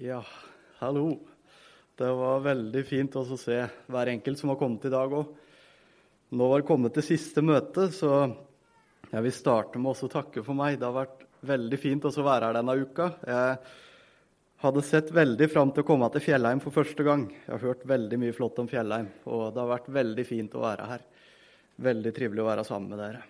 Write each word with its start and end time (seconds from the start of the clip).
Ja, 0.00 0.20
hallo. 0.78 1.18
Det 1.98 2.06
var 2.14 2.44
veldig 2.44 2.84
fint 2.86 3.16
å 3.18 3.24
se 3.26 3.56
hver 3.90 4.10
enkelt 4.12 4.38
som 4.38 4.52
har 4.52 4.58
kommet 4.60 4.84
i 4.86 4.92
dag 4.92 5.10
òg. 5.10 5.32
Nå 6.38 6.46
var 6.52 6.60
det 6.62 6.68
kommet 6.68 6.92
til 6.94 7.02
siste 7.02 7.42
møte, 7.42 7.88
så 7.90 8.28
jeg 9.10 9.24
vil 9.24 9.34
starte 9.34 9.80
med 9.82 9.98
å 9.98 10.10
takke 10.12 10.44
for 10.46 10.54
meg. 10.54 10.76
Det 10.78 10.86
har 10.86 10.94
vært 10.94 11.24
veldig 11.50 11.80
fint 11.82 12.06
å 12.06 12.12
være 12.14 12.46
her 12.46 12.58
denne 12.60 12.76
uka. 12.78 13.08
Jeg 13.26 13.56
hadde 14.62 14.84
sett 14.86 15.10
veldig 15.16 15.48
fram 15.50 15.72
til 15.74 15.82
å 15.82 15.88
komme 15.88 16.10
til 16.14 16.24
Fjellheim 16.28 16.62
for 16.62 16.76
første 16.78 17.08
gang. 17.08 17.26
Jeg 17.34 17.56
har 17.56 17.66
hørt 17.66 17.82
veldig 17.90 18.20
mye 18.22 18.36
flott 18.38 18.62
om 18.62 18.70
Fjellheim, 18.70 19.10
og 19.26 19.48
det 19.50 19.64
har 19.64 19.72
vært 19.72 19.90
veldig 19.98 20.26
fint 20.30 20.54
å 20.54 20.62
være 20.62 20.86
her. 20.92 21.04
Veldig 21.88 22.14
trivelig 22.20 22.44
å 22.44 22.48
være 22.52 22.68
sammen 22.70 22.94
med 22.94 23.02
dere. 23.02 23.26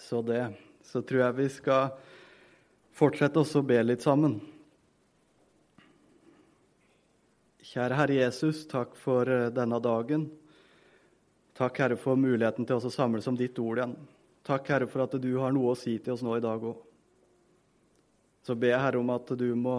Så 0.00 0.24
det 0.24 0.46
så 0.88 1.04
tror 1.04 1.26
jeg 1.26 1.40
vi 1.42 1.52
skal 1.58 1.92
fortsette 2.96 3.44
å 3.44 3.64
be 3.68 3.84
litt 3.84 4.08
sammen. 4.08 4.40
Kjære 7.72 7.96
Herre 7.96 8.16
Jesus, 8.18 8.66
takk 8.68 8.92
for 9.00 9.28
eh, 9.32 9.48
denne 9.48 9.78
dagen. 9.80 10.26
Takk, 11.56 11.78
Herre, 11.80 11.96
for 11.96 12.18
muligheten 12.20 12.66
til 12.68 12.76
å 12.76 12.90
samles 12.92 13.28
om 13.30 13.36
ditt 13.38 13.56
ord 13.62 13.80
igjen. 13.80 13.94
Takk, 14.44 14.68
Herre, 14.68 14.88
for 14.92 15.06
at 15.06 15.14
du 15.22 15.30
har 15.40 15.54
noe 15.56 15.70
å 15.72 15.78
si 15.78 15.94
til 15.96 16.12
oss 16.12 16.24
nå 16.24 16.34
i 16.36 16.42
dag 16.44 16.60
òg. 16.68 16.82
Så 18.44 18.56
ber 18.58 18.74
jeg, 18.74 18.82
Herre, 18.82 19.00
om 19.00 19.12
at 19.14 19.32
du 19.40 19.46
må 19.56 19.76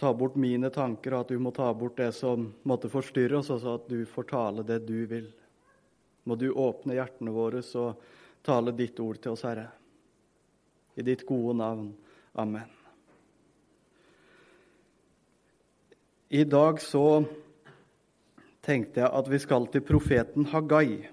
ta 0.00 0.14
bort 0.16 0.38
mine 0.40 0.70
tanker, 0.72 1.12
og 1.12 1.26
at 1.26 1.34
du 1.34 1.42
må 1.44 1.52
ta 1.52 1.68
bort 1.76 2.00
det 2.00 2.08
som 2.16 2.48
måtte 2.64 2.88
forstyrre 2.92 3.42
oss, 3.42 3.52
og 3.52 3.60
så 3.60 3.76
at 3.76 3.92
du 3.92 4.06
får 4.08 4.28
tale 4.32 4.64
det 4.64 4.78
du 4.88 5.02
vil. 5.12 5.28
Må 6.24 6.38
du 6.40 6.48
åpne 6.52 6.96
hjertene 6.96 7.36
våre 7.36 7.60
og 7.60 8.08
tale 8.46 8.72
ditt 8.80 8.96
ord 9.04 9.20
til 9.20 9.36
oss, 9.36 9.44
Herre. 9.44 9.68
I 10.96 11.04
ditt 11.04 11.28
gode 11.28 11.58
navn. 11.60 11.92
Amen. 12.32 12.75
I 16.28 16.42
dag 16.44 16.80
så 16.82 17.22
tenkte 18.66 19.04
jeg 19.04 19.10
at 19.14 19.28
vi 19.30 19.38
skal 19.38 19.68
til 19.70 19.84
profeten 19.86 20.48
Hagai. 20.50 21.06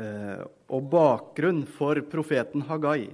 Eh, 0.00 0.40
og 0.72 0.86
bakgrunnen 0.90 1.66
for 1.68 2.00
profeten 2.08 2.64
Hagai 2.70 3.10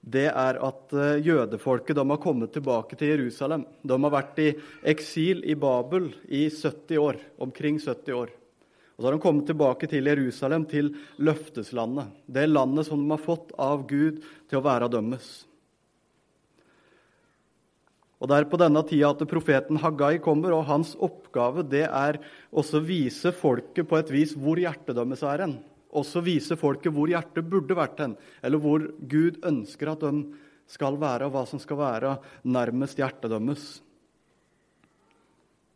det 0.00 0.30
er 0.30 0.56
at 0.64 0.94
eh, 0.96 1.20
jødefolket 1.20 1.98
de 1.98 2.04
har 2.08 2.20
kommet 2.22 2.54
tilbake 2.54 2.96
til 2.96 3.12
Jerusalem. 3.12 3.66
De 3.84 3.98
har 4.00 4.14
vært 4.14 4.40
i 4.40 4.48
eksil 4.94 5.44
i 5.44 5.58
Babel 5.60 6.08
i 6.24 6.46
70 6.48 6.96
år, 6.96 7.20
omkring 7.44 7.76
70 7.76 8.16
år. 8.16 8.32
Og 8.32 8.96
så 8.96 9.08
har 9.10 9.16
de 9.16 9.22
kommet 9.26 9.46
tilbake 9.48 9.88
til 9.92 10.08
Jerusalem, 10.08 10.64
til 10.64 10.94
løfteslandet. 11.20 12.16
Det 12.24 12.48
landet 12.48 12.88
som 12.88 13.04
de 13.04 13.12
har 13.12 13.20
fått 13.20 13.52
av 13.60 13.84
Gud 13.88 14.24
til 14.48 14.60
å 14.60 14.64
være 14.64 14.88
dømmes. 14.92 15.30
Og 18.20 18.28
Det 18.28 18.36
er 18.36 18.50
på 18.52 18.58
denne 18.60 18.82
tida 18.84 19.14
at 19.14 19.22
profeten 19.28 19.78
Hagai 19.80 20.18
kommer, 20.20 20.52
og 20.52 20.68
hans 20.68 20.92
oppgave 21.00 21.64
det 21.64 21.86
er 21.88 22.18
også 22.52 22.82
vise 22.84 23.32
folket 23.32 23.88
på 23.88 23.96
et 23.96 24.12
vis 24.12 24.34
hvor 24.36 24.60
hjertet 24.60 24.92
deres 24.98 25.24
er 25.24 25.46
hen. 25.46 25.54
Også 25.90 26.20
vise 26.22 26.58
folket 26.60 26.92
hvor 26.92 27.08
hjertet 27.08 27.48
burde 27.48 27.74
vært 27.74 28.02
hen, 28.04 28.18
eller 28.44 28.60
hvor 28.60 28.84
Gud 29.08 29.40
ønsker 29.40 29.94
at 29.94 30.04
de 30.04 30.12
skal 30.70 31.00
være, 31.00 31.26
og 31.26 31.32
hva 31.34 31.46
som 31.48 31.62
skal 31.62 31.80
være 31.80 32.18
nærmest 32.44 33.00
hjertet 33.00 33.32
deres. 33.32 33.64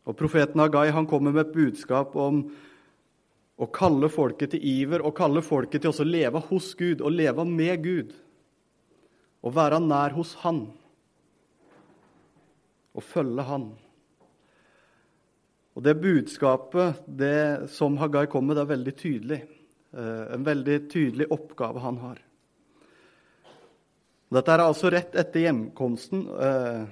Og 0.05 0.13
Profeten 0.21 0.61
Hagai 0.61 0.91
han 0.93 1.09
kommer 1.09 1.33
med 1.33 1.47
et 1.47 1.57
budskap 1.57 2.13
om 2.13 2.45
å 3.57 3.73
kalle 3.73 4.13
folket 4.13 4.53
til 4.53 4.69
iver, 4.69 5.01
og 5.01 5.17
kalle 5.17 5.41
folket 5.41 5.81
til 5.81 5.97
å 5.97 6.11
leve 6.13 6.45
hos 6.53 6.75
Gud 6.77 7.01
og 7.01 7.17
leve 7.17 7.49
med 7.49 7.81
Gud. 7.81 8.17
Og 9.41 9.57
være 9.57 9.81
nær 9.81 10.13
hos 10.13 10.37
Han 10.45 10.67
og 12.95 13.03
følge 13.03 13.43
Han. 13.43 13.73
Og 15.75 15.83
Det 15.83 15.95
budskapet 15.99 17.03
det 17.07 17.71
som 17.75 17.97
Hagai 17.99 18.29
kom 18.31 18.47
med, 18.47 18.57
det 18.57 18.63
er 18.63 18.75
veldig 18.77 18.95
tydelig. 18.95 19.41
Eh, 19.95 20.35
en 20.35 20.45
veldig 20.47 20.77
tydelig 20.91 21.27
oppgave 21.35 21.83
han 21.83 21.99
har. 22.03 22.21
Dette 24.35 24.55
er 24.55 24.63
altså 24.63 24.91
rett 24.91 25.15
etter 25.19 25.49
hjemkomsten. 25.49 26.25
Eh, 26.31 26.85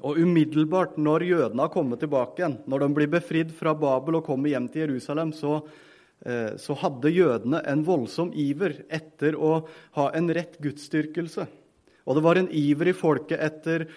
og 0.00 0.20
umiddelbart 0.20 0.96
når 1.00 1.26
jødene 1.28 1.64
har 1.66 1.72
kommet 1.72 2.00
tilbake 2.00 2.40
igjen, 2.40 2.58
når 2.70 2.84
de 2.84 2.90
blir 2.96 3.10
befridd 3.16 3.50
fra 3.56 3.74
Babel 3.76 4.20
og 4.20 4.28
kommer 4.28 4.52
hjem 4.52 4.68
til 4.72 4.86
Jerusalem, 4.86 5.32
så, 5.36 5.58
eh, 6.24 6.56
så 6.56 6.76
hadde 6.80 7.12
jødene 7.12 7.60
en 7.68 7.84
voldsom 7.84 8.32
iver 8.32 8.84
etter 8.88 9.36
å 9.36 9.66
ha 9.96 10.10
en 10.14 10.28
rett 10.32 10.60
gudsdyrkelse. 10.60 11.48
Og 12.06 12.16
det 12.16 12.24
var 12.24 12.40
en 12.40 12.48
iver 12.52 12.92
i 12.92 12.96
folket 12.96 13.40
etter 13.40 13.88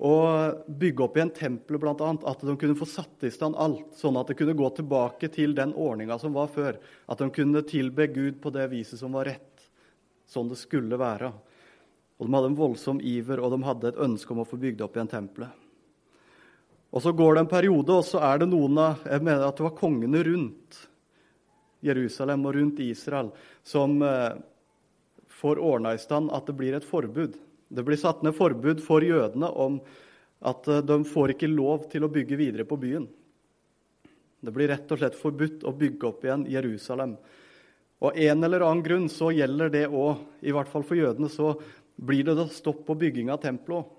og 0.00 0.64
bygge 0.66 1.04
opp 1.04 1.16
igjen 1.18 1.32
tempelet, 1.36 1.82
bl.a. 1.82 2.10
At 2.30 2.44
de 2.46 2.54
kunne 2.56 2.78
få 2.78 2.88
satt 2.88 3.26
i 3.28 3.32
stand 3.32 3.58
alt, 3.60 3.92
sånn 3.98 4.16
at 4.16 4.30
det 4.30 4.38
kunne 4.38 4.56
gå 4.56 4.70
tilbake 4.78 5.28
til 5.34 5.52
den 5.56 5.74
ordninga 5.76 6.16
som 6.20 6.32
var 6.36 6.48
før. 6.52 6.78
At 7.12 7.20
de 7.20 7.28
kunne 7.34 7.64
tilbe 7.68 8.08
Gud 8.14 8.40
på 8.42 8.52
det 8.54 8.70
viset 8.72 9.02
som 9.02 9.12
var 9.12 9.28
rett, 9.28 9.66
sånn 10.28 10.48
det 10.48 10.60
skulle 10.60 10.96
være. 11.00 11.32
Og 12.16 12.28
De 12.28 12.34
hadde 12.36 12.52
en 12.52 12.58
voldsom 12.58 13.02
iver, 13.04 13.42
og 13.42 13.52
de 13.52 13.66
hadde 13.66 13.92
et 13.92 14.00
ønske 14.00 14.32
om 14.32 14.40
å 14.44 14.48
få 14.48 14.56
bygd 14.62 14.80
opp 14.86 14.96
igjen 14.96 15.12
tempelet. 15.12 15.60
Og 16.92 17.02
Så 17.04 17.12
går 17.16 17.34
det 17.34 17.44
en 17.44 17.52
periode, 17.52 17.92
og 17.92 18.04
så 18.04 18.20
er 18.24 18.40
det 18.40 18.48
noen 18.48 18.78
av 18.78 19.04
jeg 19.04 19.24
mener 19.24 19.46
at 19.46 19.56
det 19.56 19.64
var 19.64 19.76
kongene 19.76 20.24
rundt 20.24 20.80
Jerusalem 21.82 22.44
og 22.46 22.56
rundt 22.56 22.80
Israel 22.84 23.32
som 23.66 23.96
eh, 24.06 24.36
får 25.40 25.58
ordna 25.58 25.94
i 25.96 26.00
stand 26.00 26.30
at 26.32 26.46
det 26.46 26.54
blir 26.58 26.76
et 26.76 26.86
forbud 26.86 27.34
det 27.72 27.84
blir 27.86 27.96
satt 27.96 28.20
ned 28.24 28.36
forbud 28.36 28.82
for 28.84 29.04
jødene 29.04 29.48
om 29.48 29.78
at 30.44 30.68
eh, 30.68 30.82
de 30.84 30.98
får 31.08 31.34
ikke 31.34 31.48
lov 31.48 31.86
til 31.92 32.04
å 32.04 32.10
bygge 32.12 32.36
videre 32.36 32.66
på 32.68 32.76
byen. 32.80 33.06
Det 34.42 34.52
blir 34.52 34.68
rett 34.72 34.90
og 34.90 35.00
slett 35.00 35.16
forbudt 35.16 35.64
å 35.64 35.72
bygge 35.78 36.08
opp 36.08 36.26
igjen 36.26 36.44
Jerusalem. 36.50 37.14
Og 38.02 38.18
en 38.18 38.44
eller 38.44 38.64
annen 38.66 38.82
grunn 38.84 39.06
så 39.12 39.30
gjelder 39.32 39.70
det 39.70 39.86
òg, 39.86 40.18
i 40.42 40.52
hvert 40.52 40.68
fall 40.68 40.84
for 40.84 40.98
jødene, 40.98 41.30
så 41.30 41.54
blir 41.96 42.26
det 42.26 42.34
da 42.40 42.48
stopp 42.50 42.82
på 42.88 42.96
bygging 42.98 43.30
av 43.30 43.40
tempelet 43.44 43.78
òg. 43.80 43.98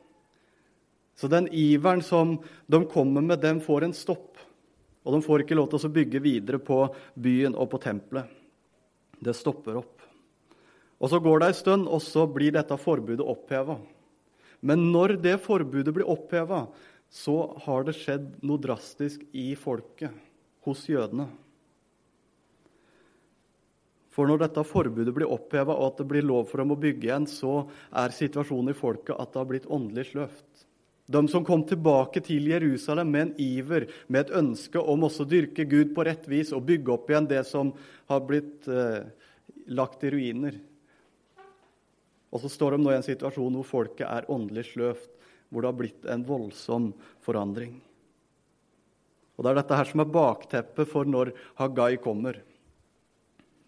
Så 1.15 1.29
den 1.29 1.47
iveren 1.53 2.01
som 2.03 2.35
de 2.67 2.81
kommer 2.89 3.21
med, 3.21 3.39
den 3.39 3.61
får 3.61 3.87
en 3.87 3.95
stopp. 3.95 4.41
Og 5.03 5.15
de 5.15 5.21
får 5.23 5.43
ikke 5.43 5.57
lov 5.57 5.69
til 5.71 5.85
å 5.85 5.93
bygge 5.93 6.21
videre 6.23 6.59
på 6.63 6.83
byen 7.13 7.55
og 7.55 7.69
på 7.71 7.79
tempelet. 7.83 8.29
Det 9.23 9.35
stopper 9.37 9.77
opp. 9.79 10.02
Og 11.03 11.11
Så 11.11 11.19
går 11.19 11.39
det 11.39 11.47
en 11.51 11.59
stund, 11.59 11.87
og 11.91 11.99
så 12.01 12.23
blir 12.31 12.55
dette 12.55 12.77
forbudet 12.79 13.25
oppheva. 13.27 13.75
Men 14.63 14.85
når 14.93 15.17
det 15.19 15.41
forbudet 15.43 15.91
blir 15.91 16.07
oppheva, 16.07 16.67
så 17.11 17.57
har 17.65 17.83
det 17.83 17.97
skjedd 17.99 18.29
noe 18.41 18.61
drastisk 18.61 19.25
i 19.35 19.51
folket, 19.59 20.13
hos 20.63 20.85
jødene. 20.87 21.27
For 24.13 24.29
når 24.29 24.45
dette 24.45 24.63
forbudet 24.63 25.11
blir 25.13 25.27
oppheva, 25.27 25.75
og 25.75 25.91
at 25.91 26.01
det 26.01 26.07
blir 26.09 26.25
lov 26.25 26.47
for 26.47 26.61
dem 26.61 26.71
å 26.71 26.79
bygge 26.79 27.09
igjen, 27.09 27.27
så 27.27 27.65
er 27.91 28.15
situasjonen 28.15 28.71
i 28.71 28.77
folket 28.77 29.17
at 29.17 29.33
det 29.33 29.41
har 29.41 29.49
blitt 29.49 29.67
åndelig 29.67 30.11
sløvt. 30.13 30.65
De 31.11 31.19
som 31.27 31.43
kom 31.43 31.65
tilbake 31.67 32.21
til 32.23 32.47
Jerusalem 32.47 33.09
med 33.11 33.25
en 33.25 33.33
iver, 33.43 33.89
med 34.07 34.23
et 34.23 34.37
ønske 34.39 34.79
om 34.79 35.03
også 35.03 35.25
å 35.25 35.31
dyrke 35.33 35.65
Gud 35.67 35.91
på 35.97 36.05
rett 36.07 36.29
vis 36.31 36.53
og 36.55 36.63
bygge 36.69 36.93
opp 36.95 37.11
igjen 37.11 37.27
det 37.27 37.41
som 37.49 37.73
har 38.07 38.23
blitt 38.23 38.69
eh, 38.71 39.01
lagt 39.67 40.05
i 40.07 40.13
ruiner. 40.13 40.61
Og 42.33 42.41
så 42.41 42.49
står 42.49 42.75
de 42.75 42.83
nå 42.83 42.91
i 42.91 42.97
en 42.97 43.05
situasjon 43.05 43.59
hvor 43.59 43.69
folket 43.69 44.07
er 44.09 44.29
åndelig 44.31 44.71
sløvt, 44.71 45.09
hvor 45.53 45.61
det 45.61 45.69
har 45.69 45.77
blitt 45.77 46.07
en 46.09 46.23
voldsom 46.25 46.89
forandring. 47.21 47.75
Og 49.37 49.45
Det 49.45 49.51
er 49.51 49.59
dette 49.61 49.77
her 49.77 49.89
som 49.89 50.01
er 50.01 50.13
bakteppet 50.13 50.89
for 50.89 51.09
når 51.09 51.33
Hagai 51.61 51.97
kommer. 52.01 52.39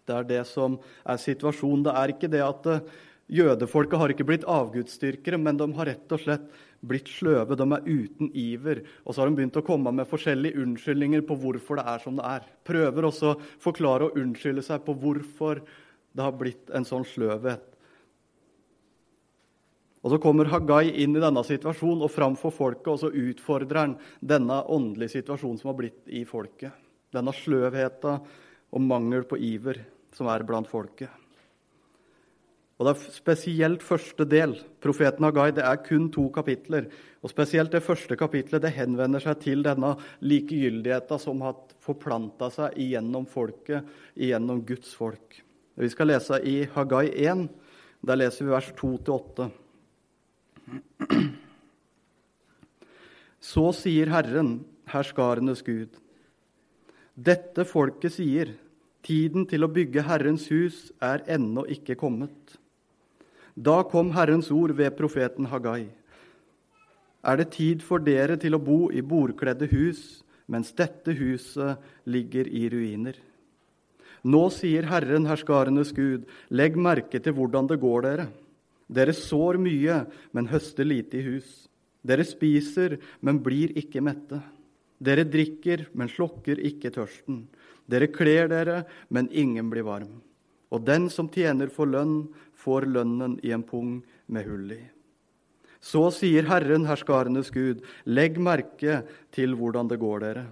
Det 0.06 0.14
er 0.14 0.26
det 0.26 0.44
som 0.46 0.78
er 1.02 1.18
situasjonen. 1.18 1.84
Det 1.86 1.94
er 1.98 2.12
ikke 2.12 2.30
det 2.30 2.42
at 2.42 2.68
eh, 2.70 2.84
jødefolket 3.38 3.98
har 3.98 4.14
ikke 4.14 4.26
blitt 4.28 4.46
avgudsdyrkere, 4.46 5.38
men 5.42 5.58
de 5.58 5.66
har 5.78 5.90
rett 5.90 6.14
og 6.14 6.22
slett 6.22 6.46
blitt 6.86 7.10
sløve. 7.10 7.58
De 7.58 7.66
er 7.66 7.86
uten 7.86 8.30
iver. 8.30 8.84
Og 9.02 9.14
så 9.14 9.22
har 9.22 9.30
de 9.30 9.38
begynt 9.40 9.58
å 9.58 9.66
komme 9.66 9.94
med 9.94 10.10
forskjellige 10.10 10.62
unnskyldninger 10.62 11.26
på 11.26 11.38
hvorfor 11.42 11.80
det 11.80 11.86
er 11.90 12.04
som 12.04 12.18
det 12.18 12.28
er. 12.36 12.46
Prøver 12.66 13.10
også 13.10 13.32
å 13.32 13.40
forklare 13.62 14.06
og 14.08 14.20
unnskylde 14.22 14.62
seg 14.66 14.86
på 14.86 14.94
hvorfor 15.02 15.64
det 16.16 16.24
har 16.24 16.38
blitt 16.38 16.70
en 16.74 16.86
sånn 16.86 17.06
sløvhet. 17.06 17.75
Og 20.06 20.12
Så 20.12 20.20
kommer 20.22 20.46
Hagai 20.46 20.92
inn 21.02 21.16
i 21.18 21.20
denne 21.22 21.42
situasjonen 21.42 22.04
og 22.06 22.12
framfor 22.14 22.52
folket, 22.54 22.92
og 22.92 23.00
så 23.02 23.08
utfordrer 23.10 23.80
han 23.80 23.94
denne 24.22 24.60
åndelige 24.70 25.16
situasjonen 25.16 25.58
som 25.58 25.72
har 25.72 25.80
blitt 25.80 26.06
i 26.14 26.22
folket. 26.22 26.70
Denne 27.10 27.34
sløvheten 27.34 28.20
og 28.70 28.84
mangel 28.86 29.26
på 29.26 29.34
iver 29.42 29.80
som 30.14 30.30
er 30.30 30.46
blant 30.46 30.70
folket. 30.70 31.10
Og 32.78 32.86
Det 32.86 32.92
er 32.92 33.12
spesielt 33.16 33.82
første 33.82 34.28
del. 34.30 34.54
Profeten 34.78 35.26
Hagai 35.26 35.50
det 35.58 35.64
er 35.64 35.82
kun 35.82 36.06
to 36.12 36.28
kapitler. 36.30 36.86
Og 37.24 37.32
Spesielt 37.32 37.72
det 37.72 37.82
første 37.82 38.14
kapitlet 38.14 38.62
det 38.62 38.76
henvender 38.78 39.18
seg 39.18 39.40
til 39.42 39.66
denne 39.66 39.96
likegyldigheten 40.22 41.18
som 41.18 41.42
har 41.42 41.58
forplanta 41.82 42.52
seg 42.54 42.78
igjennom 42.78 43.26
folket, 43.26 43.82
igjennom 44.14 44.62
Guds 44.62 44.94
folk. 44.94 45.42
Vi 45.74 45.90
skal 45.90 46.14
lese 46.14 46.38
i 46.46 46.60
Hagai 46.76 47.08
1. 47.10 47.48
Der 48.06 48.22
leser 48.22 48.44
vi 48.44 48.54
vers 48.54 48.70
2-8. 48.78 49.50
Så 53.40 53.70
sier 53.76 54.10
Herren, 54.10 54.58
herskarenes 54.90 55.62
Gud. 55.66 55.92
Dette 57.14 57.64
folket 57.68 58.16
sier, 58.16 58.52
tiden 59.06 59.46
til 59.48 59.64
å 59.64 59.70
bygge 59.72 60.04
Herrens 60.08 60.48
hus 60.50 60.90
er 61.00 61.22
ennå 61.30 61.64
ikke 61.72 61.96
kommet. 61.98 62.56
Da 63.56 63.80
kom 63.88 64.10
Herrens 64.12 64.50
ord 64.52 64.74
ved 64.76 64.96
profeten 64.98 65.48
Hagai. 65.48 65.86
Er 67.26 67.38
det 67.40 67.52
tid 67.54 67.82
for 67.82 68.02
dere 68.02 68.36
til 68.38 68.54
å 68.54 68.62
bo 68.62 68.90
i 68.92 69.00
bordkledde 69.02 69.70
hus, 69.72 70.22
mens 70.46 70.74
dette 70.76 71.14
huset 71.16 71.80
ligger 72.04 72.50
i 72.50 72.66
ruiner? 72.70 73.16
Nå 74.26 74.42
sier 74.50 74.86
Herren, 74.90 75.26
herskarenes 75.30 75.94
Gud, 75.94 76.26
legg 76.50 76.76
merke 76.76 77.22
til 77.22 77.34
hvordan 77.36 77.70
det 77.70 77.80
går 77.82 78.04
dere. 78.06 78.26
Dere 78.86 79.14
sår 79.16 79.58
mye, 79.62 80.02
men 80.32 80.50
høster 80.50 80.86
lite 80.86 81.18
i 81.18 81.24
hus. 81.26 81.66
Dere 82.06 82.26
spiser, 82.26 82.98
men 83.20 83.42
blir 83.42 83.74
ikke 83.78 84.02
mette. 84.04 84.38
Dere 85.02 85.26
drikker, 85.28 85.88
men 85.92 86.08
slokker 86.08 86.60
ikke 86.62 86.92
tørsten. 86.94 87.44
Dere 87.90 88.08
kler 88.12 88.48
dere, 88.50 88.82
men 89.10 89.30
ingen 89.30 89.70
blir 89.70 89.86
varm. 89.86 90.20
Og 90.70 90.84
den 90.86 91.10
som 91.12 91.28
tjener 91.30 91.70
for 91.72 91.90
lønn, 91.90 92.26
får 92.56 92.86
lønnen 92.90 93.36
i 93.46 93.52
en 93.54 93.62
pung 93.66 93.98
med 94.32 94.46
hull 94.48 94.70
i. 94.74 94.82
Så 95.82 96.08
sier 96.14 96.48
Herren, 96.48 96.86
herskarenes 96.88 97.52
Gud, 97.54 97.84
legg 98.06 98.40
merke 98.42 99.02
til 99.34 99.54
hvordan 99.58 99.90
det 99.90 100.00
går 100.02 100.24
dere. 100.24 100.46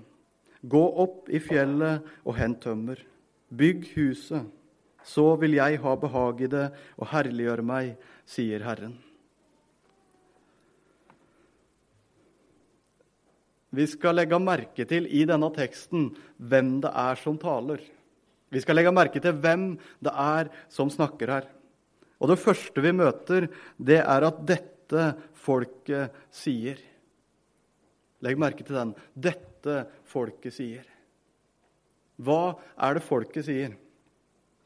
Gå 0.63 0.85
opp 1.05 1.31
i 1.33 1.41
fjellet 1.43 2.05
og 2.25 2.37
hent 2.39 2.61
tømmer. 2.63 3.01
Bygg 3.51 3.89
huset. 3.97 4.47
Så 5.05 5.35
vil 5.41 5.59
jeg 5.59 5.81
ha 5.83 5.97
behag 6.01 6.45
i 6.45 6.51
det 6.51 6.69
og 6.97 7.11
herliggjøre 7.12 7.65
meg, 7.67 7.97
sier 8.29 8.65
Herren. 8.65 8.97
Vi 13.75 13.87
skal 13.91 14.15
legge 14.17 14.39
merke 14.39 14.87
til 14.87 15.09
i 15.11 15.25
denne 15.27 15.51
teksten 15.55 16.12
hvem 16.39 16.79
det 16.85 16.93
er 16.95 17.19
som 17.21 17.37
taler. 17.41 17.83
Vi 18.55 18.62
skal 18.62 18.79
legge 18.79 18.93
merke 18.95 19.21
til 19.23 19.35
hvem 19.43 19.73
det 20.05 20.12
er 20.15 20.51
som 20.71 20.93
snakker 20.93 21.33
her. 21.33 21.49
Og 22.23 22.31
Det 22.31 22.41
første 22.41 22.81
vi 22.81 22.93
møter, 22.95 23.49
det 23.77 23.99
er 24.00 24.27
at 24.29 24.39
dette 24.47 25.09
folket 25.45 26.15
sier. 26.33 26.79
Legg 28.25 28.39
merke 28.41 28.65
til 28.65 28.79
den. 28.79 28.95
Dette 29.12 29.83
folket 30.09 30.55
sier. 30.55 30.87
Hva 32.23 32.55
er 32.79 32.95
det 32.97 33.05
folket 33.05 33.49
sier? 33.49 33.75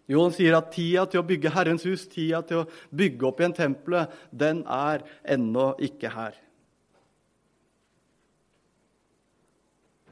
Jo, 0.09 0.23
han 0.25 0.33
sier 0.33 0.57
at 0.57 0.71
tida 0.73 1.05
til 1.11 1.21
å 1.21 1.27
bygge 1.29 1.53
Herrens 1.53 1.85
hus, 1.85 2.07
tida 2.09 2.41
til 2.49 2.63
å 2.63 2.69
bygge 2.97 3.27
opp 3.29 3.43
igjen 3.43 3.57
tempelet, 3.57 4.15
den 4.33 4.63
er 4.65 5.05
ennå 5.29 5.75
ikke 5.85 6.13
her. 6.15 6.39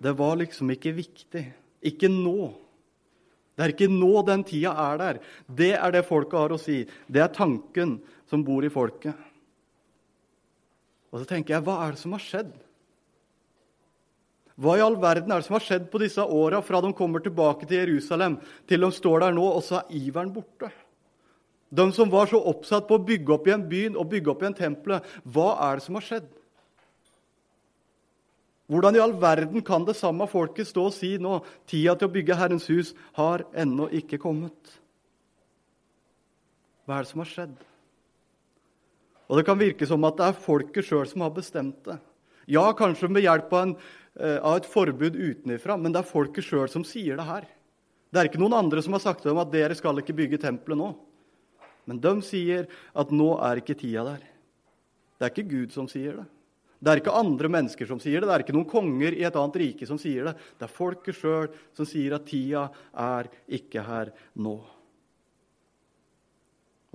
Det 0.05 0.13
var 0.19 0.37
liksom 0.37 0.71
ikke 0.75 0.93
viktig. 0.99 1.45
Ikke 1.89 2.11
nå. 2.13 2.51
Det 3.57 3.65
er 3.65 3.73
ikke 3.73 3.89
nå 3.89 4.21
den 4.29 4.45
tida 4.45 4.75
er 4.85 5.01
der. 5.01 5.23
Det 5.49 5.73
er 5.79 5.95
det 5.95 6.05
folket 6.05 6.39
har 6.43 6.53
å 6.53 6.61
si. 6.61 6.83
Det 7.09 7.23
er 7.25 7.33
tanken 7.33 7.97
som 8.29 8.45
bor 8.45 8.67
i 8.67 8.73
folket. 8.73 9.17
Og 11.09 11.23
så 11.23 11.31
tenker 11.31 11.57
jeg, 11.57 11.65
hva 11.65 11.79
er 11.87 11.97
det 11.97 12.03
som 12.03 12.13
har 12.13 12.21
skjedd? 12.21 12.53
Hva 14.57 14.79
i 14.79 14.83
all 14.85 14.97
verden 14.97 15.33
er 15.33 15.43
det 15.43 15.49
som 15.49 15.59
har 15.59 15.65
skjedd 15.65 15.91
på 15.93 16.01
disse 16.01 16.23
åra 16.23 16.63
fra 16.65 16.81
de 16.81 16.95
kommer 16.97 17.21
tilbake 17.25 17.69
til 17.69 17.83
Jerusalem, 17.83 18.39
til 18.65 18.81
de 18.81 18.89
står 18.95 19.27
der 19.27 19.37
nå, 19.37 19.45
og 19.45 19.61
så 19.65 19.83
er 19.83 19.99
iveren 19.99 20.33
borte? 20.33 20.71
De 21.69 21.85
som 21.93 22.09
var 22.09 22.31
så 22.31 22.41
oppsatt 22.41 22.87
på 22.89 22.97
å 22.97 23.05
bygge 23.05 23.35
opp 23.35 23.49
igjen 23.51 23.67
byen 23.69 23.99
og 24.01 24.09
bygge 24.15 24.33
opp 24.33 24.45
igjen 24.45 24.57
tempelet, 24.57 25.05
hva 25.29 25.51
er 25.69 25.77
det 25.77 25.85
som 25.85 25.99
har 25.99 26.07
skjedd? 26.07 26.31
Hvordan 28.67 28.97
i 28.97 29.03
all 29.03 29.15
verden 29.23 29.63
kan 29.63 29.85
det 29.87 29.95
samme 29.99 30.27
folket 30.31 30.67
stå 30.67 30.89
og 30.89 30.95
si 30.95 31.13
nå 31.23 31.39
tida 31.71 31.95
til 31.95 32.09
å 32.09 32.15
bygge 32.17 32.39
Herrens 32.39 32.67
hus 32.73 32.95
har 33.19 33.45
ennå 33.55 33.91
ikke 33.95 34.19
kommet? 34.23 34.57
Hva 36.87 36.99
er 36.99 37.07
det 37.07 37.13
som 37.13 37.23
har 37.23 37.31
skjedd? 37.31 37.55
Og 39.27 39.39
Det 39.39 39.47
kan 39.47 39.59
virke 39.59 39.87
som 39.87 40.05
at 40.07 40.19
det 40.19 40.27
er 40.27 40.43
folket 40.43 40.87
sjøl 40.87 41.07
som 41.11 41.23
har 41.27 41.35
bestemt 41.35 41.79
det. 41.87 41.99
Ja, 42.47 42.71
kanskje 42.79 43.11
med 43.11 43.27
hjelp 43.27 43.51
av, 43.53 43.63
en, 43.63 43.73
av 44.17 44.57
et 44.57 44.69
forbud 44.71 45.17
utenfra, 45.17 45.77
men 45.77 45.93
det 45.93 46.01
er 46.01 46.09
folket 46.09 46.47
sjøl 46.47 46.71
som 46.73 46.85
sier 46.89 47.19
det 47.19 47.27
her. 47.29 47.45
Det 48.13 48.21
er 48.21 48.31
ikke 48.31 48.41
noen 48.41 48.57
andre 48.57 48.81
som 48.85 48.95
har 48.97 49.03
sagt 49.05 49.21
til 49.23 49.33
dem 49.33 49.43
at 49.43 49.51
dere 49.53 49.77
skal 49.77 49.99
ikke 50.01 50.17
bygge 50.17 50.41
tempelet 50.41 50.81
nå. 50.81 50.93
Men 51.87 52.01
de 52.03 52.15
sier 52.27 52.65
at 52.97 53.13
nå 53.15 53.35
er 53.45 53.61
ikke 53.61 53.77
tida 53.79 54.07
der. 54.07 54.23
Det 55.17 55.27
er 55.27 55.33
ikke 55.35 55.51
Gud 55.51 55.75
som 55.75 55.89
sier 55.91 56.21
det. 56.21 56.27
Det 56.77 56.93
er 56.93 57.01
ikke 57.01 57.15
andre 57.17 57.49
mennesker 57.49 57.89
som 57.89 58.01
sier 58.03 58.21
det, 58.21 58.29
det 58.29 58.35
er 58.35 58.43
ikke 58.45 58.55
noen 58.55 58.69
konger 58.69 59.15
i 59.17 59.25
et 59.25 59.37
annet 59.41 59.57
rike 59.63 59.87
som 59.89 59.99
sier 60.01 60.29
det. 60.29 60.35
Det 60.59 60.67
er 60.67 60.75
folket 60.77 61.17
sjøl 61.17 61.49
som 61.77 61.89
sier 61.89 62.19
at 62.19 62.27
tida 62.29 62.67
er 62.93 63.31
ikke 63.59 63.85
her 63.87 64.13
nå. 64.37 64.59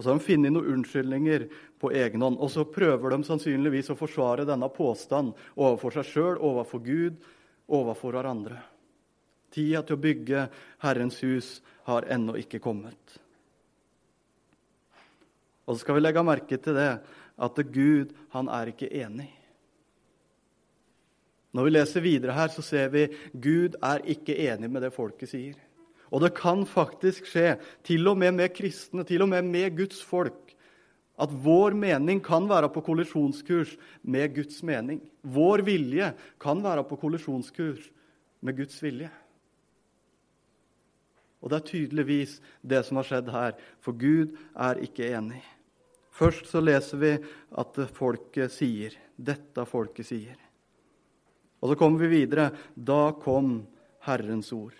Og 0.01 0.03
Så 0.03 0.09
har 0.09 0.18
de 0.18 0.25
funnet 0.25 0.50
noen 0.50 0.69
unnskyldninger 0.74 1.44
på 1.77 1.92
egen 1.94 2.24
hånd, 2.25 2.39
og 2.42 2.50
så 2.50 2.63
prøver 2.65 3.13
de 3.13 3.19
sannsynligvis 3.27 3.92
å 3.94 3.95
forsvare 4.00 4.48
denne 4.50 4.65
påstanden 4.74 5.36
overfor 5.53 5.94
seg 5.94 6.07
sjøl, 6.09 6.39
overfor 6.42 6.81
Gud, 6.81 7.19
overfor 7.69 8.18
hverandre. 8.18 8.57
Tida 9.53 9.83
til 9.86 10.00
å 10.00 10.01
bygge 10.01 10.48
Herrens 10.81 11.21
hus 11.21 11.51
har 11.86 12.09
ennå 12.09 12.33
ikke 12.42 12.63
kommet. 12.65 13.13
Og 15.69 15.75
så 15.77 15.83
skal 15.83 16.00
vi 16.00 16.07
legge 16.07 16.25
merke 16.25 16.57
til 16.57 16.81
det 16.81 16.92
at 17.38 17.65
Gud 17.69 18.18
han 18.33 18.50
er 18.50 18.74
ikke 18.74 18.89
enig. 19.06 19.30
Når 21.53 21.69
vi 21.69 21.77
leser 21.77 22.09
videre 22.09 22.42
her, 22.42 22.50
så 22.50 22.65
ser 22.65 22.89
vi 22.89 23.06
Gud 23.38 23.77
er 23.86 24.01
ikke 24.09 24.33
enig 24.50 24.65
med 24.65 24.81
det 24.81 24.95
folket 24.98 25.30
sier. 25.30 25.62
Og 26.12 26.24
det 26.24 26.34
kan 26.36 26.66
faktisk 26.68 27.30
skje, 27.30 27.56
til 27.88 28.08
og 28.12 28.19
med 28.19 28.36
med 28.36 28.52
kristne, 28.56 29.06
til 29.08 29.24
og 29.24 29.31
med 29.31 29.48
med 29.48 29.78
Guds 29.78 30.02
folk, 30.04 30.52
at 31.22 31.31
vår 31.31 31.75
mening 31.78 32.19
kan 32.24 32.48
være 32.50 32.69
på 32.74 32.84
kollisjonskurs 32.84 33.78
med 34.04 34.36
Guds 34.36 34.60
mening. 34.63 35.02
Vår 35.22 35.63
vilje 35.63 36.12
kan 36.42 36.63
være 36.63 36.84
på 36.88 36.98
kollisjonskurs 37.00 37.88
med 38.42 38.58
Guds 38.58 38.81
vilje. 38.84 39.12
Og 41.42 41.50
det 41.50 41.58
er 41.58 41.69
tydeligvis 41.72 42.36
det 42.62 42.84
som 42.86 43.00
har 43.00 43.08
skjedd 43.08 43.31
her, 43.34 43.56
for 43.81 43.98
Gud 43.98 44.36
er 44.54 44.81
ikke 44.81 45.10
enig. 45.13 45.42
Først 46.12 46.52
så 46.52 46.62
leser 46.62 47.00
vi 47.02 47.12
at 47.58 47.81
folket 47.96 48.54
sier. 48.54 48.98
Dette 49.16 49.66
folket 49.69 50.10
sier. 50.10 50.38
Og 51.62 51.72
så 51.72 51.77
kommer 51.77 52.03
vi 52.03 52.22
videre. 52.22 52.50
Da 52.75 53.13
kom 53.22 53.62
Herrens 54.06 54.51
ord. 54.53 54.75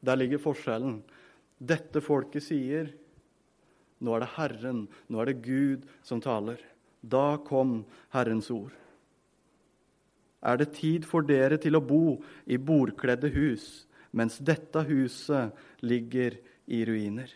Der 0.00 0.16
ligger 0.16 0.40
forskjellen. 0.42 1.00
Dette 1.60 2.00
folket 2.00 2.44
sier 2.46 2.88
nå 4.00 4.14
er 4.16 4.24
det 4.24 4.32
Herren, 4.36 4.84
nå 5.12 5.20
er 5.20 5.28
det 5.28 5.42
Gud 5.44 5.84
som 6.06 6.22
taler. 6.24 6.60
Da 7.00 7.36
kom 7.44 7.82
Herrens 8.14 8.48
ord. 8.52 8.72
Er 10.40 10.56
det 10.56 10.72
tid 10.78 11.04
for 11.08 11.24
dere 11.26 11.58
til 11.60 11.76
å 11.76 11.84
bo 11.84 12.16
i 12.48 12.56
bordkledde 12.56 13.28
hus, 13.34 13.84
mens 14.16 14.38
dette 14.40 14.86
huset 14.88 15.84
ligger 15.84 16.38
i 16.64 16.80
ruiner? 16.88 17.28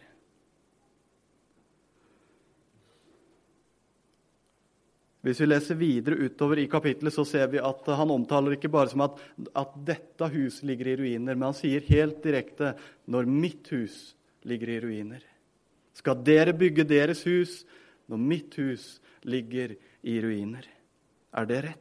Hvis 5.25 5.41
vi 5.41 5.47
leser 5.49 5.79
videre 5.81 6.19
utover 6.21 6.61
i 6.61 6.67
kapittelet, 6.69 7.15
så 7.15 7.25
ser 7.25 7.47
vi 7.53 7.63
at 7.63 7.87
han 7.97 8.11
omtaler 8.13 8.59
ikke 8.59 8.69
bare 8.73 8.91
som 8.93 9.07
at, 9.07 9.17
at 9.57 9.79
dette 9.89 10.29
huset 10.35 10.67
ligger 10.69 10.91
i 10.93 10.97
ruiner, 11.01 11.33
men 11.33 11.47
han 11.49 11.57
sier 11.57 11.87
helt 11.89 12.21
direkte 12.25 12.75
når 13.09 13.31
mitt 13.31 13.71
hus 13.73 14.13
ligger 14.45 14.75
i 14.75 14.83
ruiner. 14.85 15.25
Skal 15.97 16.21
dere 16.27 16.53
bygge 16.59 16.85
deres 16.85 17.23
hus 17.25 17.63
når 18.11 18.21
mitt 18.21 18.59
hus 18.61 18.99
ligger 19.25 19.73
i 20.05 20.19
ruiner? 20.21 20.69
Er 21.33 21.49
det 21.49 21.63
rett? 21.71 21.81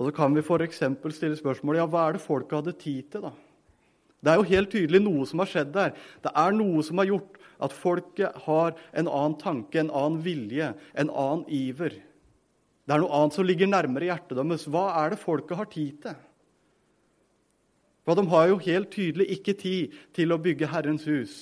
Og 0.00 0.08
Så 0.08 0.16
kan 0.16 0.32
vi 0.34 0.40
f.eks. 0.40 0.80
stille 1.14 1.36
spørsmålet 1.36 1.82
ja, 1.82 1.88
hva 1.90 2.08
er 2.08 2.16
det 2.16 2.24
folket 2.24 2.56
hadde 2.62 2.78
tid 2.80 3.12
til. 3.12 3.28
da? 3.28 3.36
Det 4.22 4.32
er 4.32 4.40
jo 4.40 4.50
helt 4.54 4.72
tydelig 4.72 5.02
noe 5.02 5.28
som 5.28 5.42
har 5.42 5.50
skjedd 5.50 5.72
der. 5.74 5.92
Det 6.24 6.32
er 6.32 6.56
noe 6.56 6.82
som 6.86 7.02
har 7.02 7.10
gjort 7.10 7.41
at 7.62 7.74
folket 7.76 8.42
har 8.46 8.74
en 8.92 9.08
annen 9.08 9.38
tanke, 9.40 9.78
en 9.80 9.92
annen 9.92 10.20
vilje, 10.24 10.72
en 10.98 11.10
annen 11.10 11.46
iver. 11.52 11.94
Det 12.82 12.94
er 12.94 13.02
noe 13.02 13.14
annet 13.14 13.38
som 13.38 13.46
ligger 13.46 13.70
nærmere 13.70 14.08
hjertet 14.10 14.36
deres. 14.38 14.66
Hva 14.66 14.88
er 15.04 15.14
det 15.14 15.22
folket 15.22 15.58
har 15.58 15.70
tid 15.70 16.00
til? 16.02 16.20
For 18.02 18.18
De 18.18 18.26
har 18.32 18.48
jo 18.50 18.58
helt 18.64 18.90
tydelig 18.90 19.28
ikke 19.36 19.54
tid 19.54 19.98
til 20.16 20.34
å 20.34 20.40
bygge 20.42 20.70
Herrens 20.72 21.06
hus. 21.06 21.36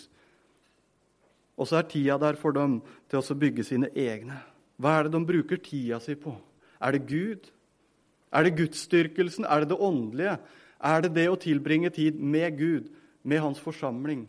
Og 1.56 1.68
så 1.68 1.80
er 1.80 1.88
tida 1.88 2.18
der 2.20 2.36
for 2.40 2.56
dem 2.56 2.80
til 3.08 3.20
å 3.20 3.38
bygge 3.40 3.64
sine 3.64 3.88
egne. 3.96 4.36
Hva 4.80 4.98
er 4.98 5.08
det 5.08 5.14
de 5.16 5.24
bruker 5.28 5.60
tida 5.60 6.00
si 6.00 6.16
på? 6.16 6.34
Er 6.80 6.96
det 6.96 7.06
Gud? 7.08 7.48
Er 8.32 8.44
det 8.44 8.56
gudsdyrkelsen? 8.60 9.44
Er 9.44 9.64
det 9.64 9.72
det 9.72 9.80
åndelige? 9.80 10.36
Er 10.80 11.02
det 11.04 11.14
det 11.16 11.26
å 11.28 11.40
tilbringe 11.40 11.90
tid 11.92 12.16
med 12.16 12.56
Gud, 12.56 12.92
med 13.22 13.42
Hans 13.44 13.60
forsamling? 13.60 14.28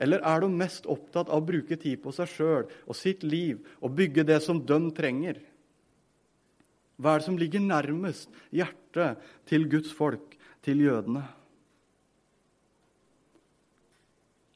Eller 0.00 0.22
er 0.24 0.40
de 0.40 0.48
mest 0.56 0.86
opptatt 0.88 1.28
av 1.28 1.42
å 1.42 1.46
bruke 1.46 1.76
tid 1.76 2.00
på 2.00 2.12
seg 2.16 2.30
sjøl 2.32 2.68
og 2.86 2.96
sitt 2.96 3.24
liv 3.26 3.60
og 3.80 3.92
bygge 3.98 4.24
det 4.24 4.38
som 4.44 4.62
de 4.64 4.78
trenger? 4.96 5.42
Hva 7.00 7.14
er 7.14 7.20
det 7.20 7.28
som 7.28 7.36
ligger 7.40 7.64
nærmest 7.64 8.32
hjertet 8.52 9.20
til 9.48 9.68
Guds 9.72 9.92
folk, 9.96 10.36
til 10.64 10.82
jødene? 10.84 11.22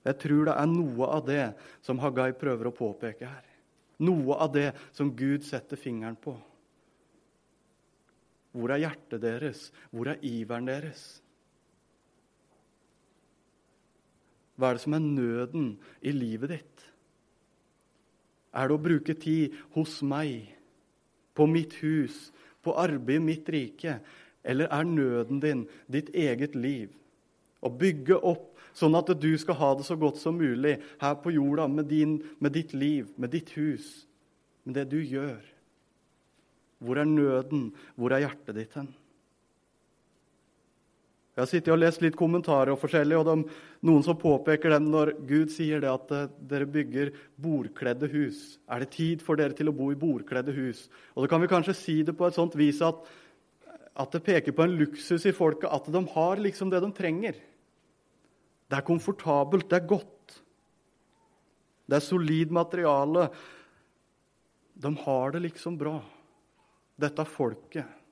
Jeg 0.04 0.20
tror 0.20 0.48
det 0.48 0.56
er 0.60 0.68
noe 0.68 1.08
av 1.08 1.24
det 1.28 1.44
som 1.84 2.00
Hagai 2.02 2.32
prøver 2.36 2.68
å 2.68 2.76
påpeke 2.76 3.28
her. 3.28 3.44
Noe 4.04 4.36
av 4.36 4.52
det 4.52 4.72
som 4.92 5.12
Gud 5.16 5.44
setter 5.46 5.80
fingeren 5.80 6.18
på. 6.20 6.34
Hvor 8.54 8.74
er 8.74 8.84
hjertet 8.84 9.22
deres? 9.22 9.70
Hvor 9.90 10.12
er 10.12 10.20
iveren 10.24 10.68
deres? 10.68 11.23
Hva 14.54 14.70
er 14.70 14.76
det 14.76 14.84
som 14.84 14.96
er 14.96 15.04
nøden 15.04 15.70
i 16.02 16.12
livet 16.14 16.52
ditt? 16.54 16.84
Er 18.54 18.70
det 18.70 18.76
å 18.76 18.82
bruke 18.82 19.16
tid 19.18 19.56
hos 19.74 19.98
meg, 20.06 20.46
på 21.34 21.46
mitt 21.50 21.74
hus, 21.82 22.30
på 22.62 22.76
arbeid 22.78 23.18
i 23.18 23.24
mitt 23.24 23.48
rike? 23.50 23.98
Eller 24.44 24.70
er 24.70 24.86
nøden 24.86 25.40
din 25.42 25.64
ditt 25.90 26.12
eget 26.14 26.54
liv? 26.54 26.92
Å 27.64 27.72
bygge 27.72 28.20
opp 28.20 28.52
sånn 28.76 28.94
at 28.98 29.10
du 29.18 29.32
skal 29.40 29.58
ha 29.58 29.72
det 29.78 29.86
så 29.88 29.96
godt 29.98 30.20
som 30.20 30.38
mulig 30.38 30.76
her 31.00 31.16
på 31.22 31.32
jorda 31.34 31.66
med, 31.70 31.88
din, 31.90 32.18
med 32.38 32.54
ditt 32.54 32.74
liv, 32.76 33.10
med 33.16 33.32
ditt 33.34 33.54
hus, 33.58 34.04
med 34.62 34.78
det 34.78 34.86
du 34.92 35.00
gjør. 35.00 35.40
Hvor 36.84 37.00
er 37.00 37.08
nøden? 37.08 37.70
Hvor 37.96 38.14
er 38.14 38.26
hjertet 38.26 38.58
ditt 38.58 38.76
hen? 38.78 38.90
Jeg 41.34 41.42
har 41.42 41.50
sittet 41.50 41.72
og 41.74 41.80
lest 41.80 42.02
litt 42.04 42.14
kommentarer 42.14 42.70
og 42.70 42.78
forskjellig, 42.78 43.16
og 43.18 43.24
de, 43.26 43.56
noen 43.88 44.04
som 44.06 44.14
påpeker 44.18 44.70
dem 44.70 44.86
når 44.92 45.16
Gud 45.26 45.50
sier 45.50 45.80
det 45.82 45.90
at 45.90 46.12
uh, 46.14 46.28
dere 46.38 46.68
bygger 46.70 47.10
bordkledde 47.42 48.06
hus. 48.12 48.60
Er 48.70 48.84
det 48.84 48.92
tid 48.94 49.24
for 49.24 49.40
dere 49.40 49.56
til 49.58 49.72
å 49.72 49.74
bo 49.74 49.88
i 49.90 49.98
bordkledde 49.98 50.54
hus? 50.54 50.84
Og 51.16 51.24
så 51.24 51.32
kan 51.32 51.42
vi 51.42 51.50
kanskje 51.50 51.74
si 51.74 51.96
det 52.06 52.14
på 52.14 52.28
et 52.28 52.38
sånt 52.38 52.54
vis 52.54 52.78
at, 52.86 53.02
at 53.98 54.14
det 54.14 54.22
peker 54.28 54.54
på 54.54 54.62
en 54.62 54.78
luksus 54.78 55.26
i 55.26 55.34
folket, 55.34 55.66
at 55.66 55.90
de 55.90 56.04
har 56.14 56.44
liksom 56.44 56.70
det 56.70 56.84
de 56.86 56.94
trenger. 56.94 57.42
Det 58.70 58.78
er 58.78 58.86
komfortabelt, 58.86 59.66
det 59.72 59.82
er 59.82 59.90
godt. 59.90 60.38
Det 61.90 61.98
er 61.98 62.10
solid 62.12 62.54
materiale. 62.54 63.26
De 64.86 64.94
har 65.02 65.34
det 65.34 65.48
liksom 65.50 65.74
bra. 65.82 65.98
Dette 66.94 67.26
folket. 67.26 68.02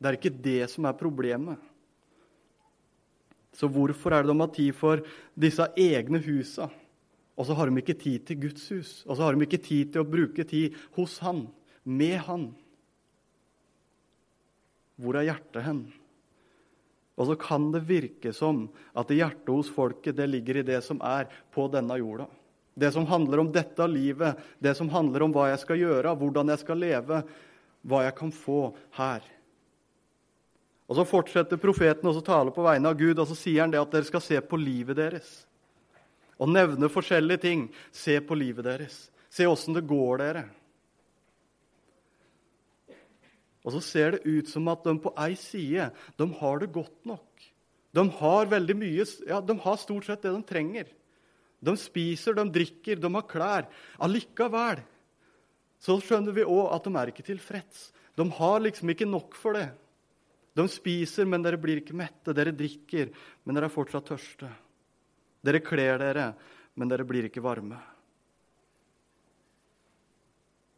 Det 0.00 0.08
er 0.08 0.16
ikke 0.16 0.38
det 0.48 0.62
som 0.72 0.88
er 0.88 0.96
problemet. 0.96 1.69
Så 3.56 3.68
hvorfor 3.70 4.14
er 4.14 4.24
det 4.24 4.30
de 4.30 4.40
har 4.40 4.52
tid 4.54 4.74
for 4.78 5.02
disse 5.34 5.66
egne 5.78 6.20
husa, 6.22 6.68
og 7.40 7.46
så 7.48 7.56
har 7.56 7.70
de 7.70 7.80
ikke 7.80 7.96
tid 7.98 8.26
til 8.28 8.42
Guds 8.42 8.66
hus? 8.68 8.90
Og 9.08 9.16
så 9.16 9.24
har 9.24 9.34
de 9.34 9.46
ikke 9.46 9.62
tid 9.64 9.94
til 9.94 10.02
å 10.02 10.08
bruke 10.08 10.44
tid 10.44 10.76
hos 10.98 11.18
Han, 11.24 11.46
med 11.84 12.18
Han? 12.26 12.50
Hvor 15.00 15.16
er 15.16 15.30
hjertet 15.30 15.64
hen? 15.64 15.80
Og 17.20 17.28
så 17.28 17.36
kan 17.40 17.70
det 17.72 17.86
virke 17.88 18.32
som 18.36 18.66
at 18.96 19.10
hjertet 19.12 19.48
hos 19.48 19.72
folket 19.72 20.16
det 20.16 20.28
ligger 20.28 20.60
i 20.60 20.66
det 20.68 20.78
som 20.84 21.00
er 21.04 21.28
på 21.52 21.66
denne 21.72 21.96
jorda. 22.00 22.28
Det 22.80 22.92
som 22.94 23.08
handler 23.08 23.42
om 23.42 23.50
dette 23.52 23.84
livet, 23.88 24.38
det 24.60 24.72
som 24.78 24.88
handler 24.92 25.26
om 25.26 25.34
hva 25.34 25.50
jeg 25.50 25.60
skal 25.64 25.80
gjøre, 25.80 26.14
hvordan 26.16 26.52
jeg 26.52 26.62
skal 26.62 26.80
leve, 26.80 27.22
hva 27.84 28.04
jeg 28.06 28.16
kan 28.16 28.32
få 28.32 28.60
her. 28.96 29.24
Og 30.90 30.96
Så 30.98 31.06
fortsetter 31.06 31.60
profeten 31.62 32.10
å 32.10 32.20
tale 32.26 32.50
på 32.50 32.64
vegne 32.66 32.90
av 32.90 32.98
Gud, 32.98 33.18
og 33.22 33.28
så 33.30 33.36
sier 33.38 33.62
han 33.62 33.70
det 33.70 33.78
at 33.78 33.92
dere 33.94 34.08
skal 34.08 34.22
se 34.24 34.40
på 34.42 34.58
livet 34.58 34.98
deres. 34.98 35.28
Og 36.40 36.50
nevne 36.50 36.90
forskjellige 36.90 37.44
ting. 37.44 37.68
Se 37.94 38.16
på 38.18 38.34
livet 38.34 38.66
deres. 38.66 39.04
Se 39.30 39.46
åssen 39.46 39.76
det 39.76 39.86
går 39.86 40.18
dere. 40.18 40.42
Og 43.62 43.76
så 43.76 43.82
ser 43.84 44.16
det 44.16 44.24
ut 44.26 44.48
som 44.50 44.66
at 44.72 44.82
de 44.82 44.96
på 45.04 45.12
ei 45.20 45.36
side 45.38 45.90
de 46.18 46.26
har 46.40 46.62
det 46.62 46.72
godt 46.74 47.06
nok. 47.06 47.44
De 47.94 48.04
har 48.20 48.50
veldig 48.50 48.76
mye, 48.78 49.04
ja, 49.28 49.40
de 49.42 49.56
har 49.62 49.78
stort 49.78 50.06
sett 50.08 50.24
det 50.24 50.32
de 50.32 50.42
trenger. 50.46 50.88
De 51.60 51.74
spiser, 51.76 52.34
de 52.34 52.46
drikker, 52.50 52.98
de 52.98 53.10
har 53.14 53.26
klær. 53.28 53.68
Allikevel 54.02 54.80
så 55.80 55.96
skjønner 56.02 56.34
vi 56.36 56.44
òg 56.44 56.74
at 56.74 56.86
de 56.86 56.92
er 56.96 57.12
ikke 57.12 57.26
tilfreds. 57.26 57.90
De 58.16 58.26
har 58.40 58.58
liksom 58.64 58.90
ikke 58.92 59.08
nok 59.08 59.36
for 59.38 59.58
det. 59.58 59.68
De 60.56 60.66
spiser, 60.68 61.28
men 61.30 61.44
dere 61.44 61.60
blir 61.60 61.80
ikke 61.80 61.96
mette. 61.96 62.34
Dere 62.34 62.54
drikker, 62.56 63.12
men 63.44 63.56
dere 63.56 63.70
er 63.70 63.74
fortsatt 63.74 64.08
tørste. 64.10 64.50
Dere 65.46 65.62
kler 65.64 66.00
dere, 66.02 66.26
men 66.74 66.90
dere 66.90 67.06
blir 67.08 67.28
ikke 67.28 67.44
varme. 67.44 67.78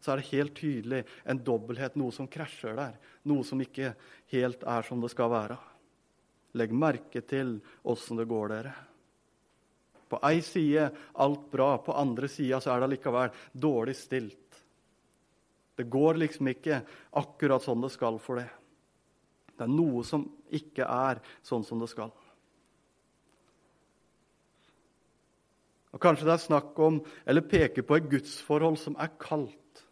Så 0.03 0.13
er 0.13 0.19
det 0.19 0.31
helt 0.33 0.55
tydelig 0.59 1.03
en 1.31 1.41
dobbelthet, 1.47 1.97
noe 1.99 2.13
som 2.15 2.29
krasjer 2.31 2.75
der. 2.75 2.97
Noe 3.31 3.47
som 3.47 3.61
ikke 3.63 3.95
helt 4.35 4.65
er 4.67 4.87
som 4.87 5.03
det 5.03 5.13
skal 5.13 5.31
være. 5.31 5.59
Legg 6.59 6.73
merke 6.75 7.23
til 7.25 7.61
åssen 7.89 8.19
det 8.19 8.27
går 8.29 8.51
dere. 8.53 8.73
På 10.13 10.19
ei 10.29 10.43
side 10.45 10.91
alt 11.25 11.47
bra, 11.49 11.77
på 11.81 11.95
andre 11.97 12.29
sida 12.29 12.59
er 12.69 12.83
det 12.83 12.91
likevel 12.97 13.31
dårlig 13.57 13.95
stilt. 13.97 14.59
Det 15.79 15.87
går 15.89 16.21
liksom 16.21 16.51
ikke 16.53 16.83
akkurat 17.23 17.65
sånn 17.65 17.87
det 17.87 17.95
skal 17.95 18.19
for 18.21 18.43
det. 18.43 18.51
Det 19.63 19.69
er 19.69 19.79
noe 19.79 20.03
som 20.03 20.27
ikke 20.51 20.87
er 20.91 21.21
sånn 21.47 21.63
som 21.63 21.79
det 21.79 21.87
skal. 21.93 22.11
Og 25.93 26.01
Kanskje 26.03 26.27
det 26.27 26.35
er 26.35 26.43
snakk 26.43 26.79
om, 26.83 26.99
eller 27.29 27.47
peker 27.47 27.85
på 27.87 27.99
et 27.99 28.09
gudsforhold 28.11 28.81
som 28.81 28.97
er 28.99 29.13
kaldt. 29.23 29.85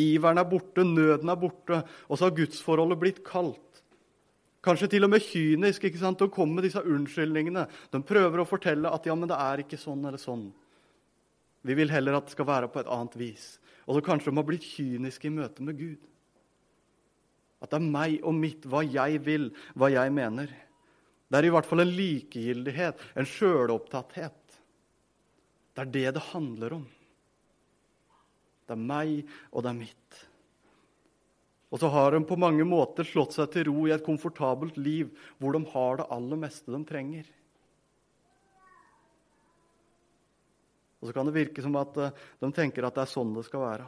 Iveren 0.00 0.38
er 0.40 0.46
borte, 0.48 0.86
nøden 0.86 1.28
er 1.28 1.36
borte, 1.36 1.82
og 2.08 2.16
så 2.16 2.28
har 2.28 2.36
gudsforholdet 2.38 3.00
blitt 3.02 3.20
kaldt. 3.26 3.82
Kanskje 4.64 4.90
til 4.94 5.04
og 5.04 5.12
med 5.12 5.24
kynisk 5.24 5.84
ikke 5.88 6.00
sant, 6.00 6.22
å 6.24 6.32
komme 6.32 6.56
med 6.56 6.68
disse 6.68 6.80
unnskyldningene. 6.80 7.66
De 7.92 8.00
prøver 8.06 8.40
å 8.40 8.48
fortelle 8.48 8.92
at 8.92 9.08
ja, 9.08 9.16
men 9.18 9.28
det 9.28 9.36
er 9.40 9.64
ikke 9.64 9.80
sånn 9.80 10.04
eller 10.06 10.20
sånn. 10.20 10.46
Vi 11.68 11.76
vil 11.76 11.92
heller 11.92 12.16
at 12.16 12.28
det 12.28 12.36
skal 12.36 12.48
være 12.48 12.70
på 12.72 12.80
et 12.80 12.88
annet 12.88 13.16
vis. 13.20 13.50
Og 13.84 13.98
så 13.98 14.04
kanskje 14.04 14.30
de 14.30 14.40
har 14.40 14.48
blitt 14.48 14.64
kyniske 14.64 15.28
i 15.28 15.34
møte 15.34 15.64
med 15.66 15.76
Gud. 15.80 16.09
At 17.60 17.72
det 17.72 17.80
er 17.80 17.92
meg 17.92 18.16
og 18.24 18.36
mitt, 18.36 18.64
hva 18.64 18.82
jeg 18.86 19.20
vil, 19.26 19.50
hva 19.76 19.90
jeg 19.92 20.12
mener. 20.16 20.52
Det 21.30 21.38
er 21.38 21.46
i 21.46 21.52
hvert 21.52 21.68
fall 21.68 21.84
en 21.84 21.92
likegyldighet, 21.94 23.02
en 23.14 23.28
sjølopptatthet. 23.28 24.56
Det 25.76 25.84
er 25.84 25.92
det 25.94 26.08
det 26.16 26.24
handler 26.32 26.80
om. 26.80 26.88
Det 28.66 28.74
er 28.74 28.82
meg, 28.90 29.28
og 29.52 29.64
det 29.64 29.70
er 29.70 29.78
mitt. 29.78 30.20
Og 31.70 31.78
så 31.78 31.90
har 31.94 32.14
de 32.14 32.24
på 32.26 32.38
mange 32.40 32.66
måter 32.66 33.06
slått 33.06 33.36
seg 33.36 33.52
til 33.54 33.68
ro 33.68 33.84
i 33.86 33.92
et 33.94 34.06
komfortabelt 34.06 34.78
liv 34.80 35.12
hvor 35.38 35.54
de 35.54 35.62
har 35.70 36.00
det 36.00 36.08
aller 36.10 36.40
meste 36.42 36.72
de 36.74 36.80
trenger. 36.88 37.28
Og 41.00 41.08
så 41.08 41.14
kan 41.16 41.28
det 41.28 41.36
virke 41.36 41.62
som 41.64 41.78
at 41.80 41.96
eh, 41.96 42.16
de 42.42 42.50
tenker 42.52 42.84
at 42.84 42.98
det 42.98 43.06
er 43.06 43.12
sånn 43.14 43.32
det 43.36 43.46
skal 43.46 43.62
være. 43.64 43.86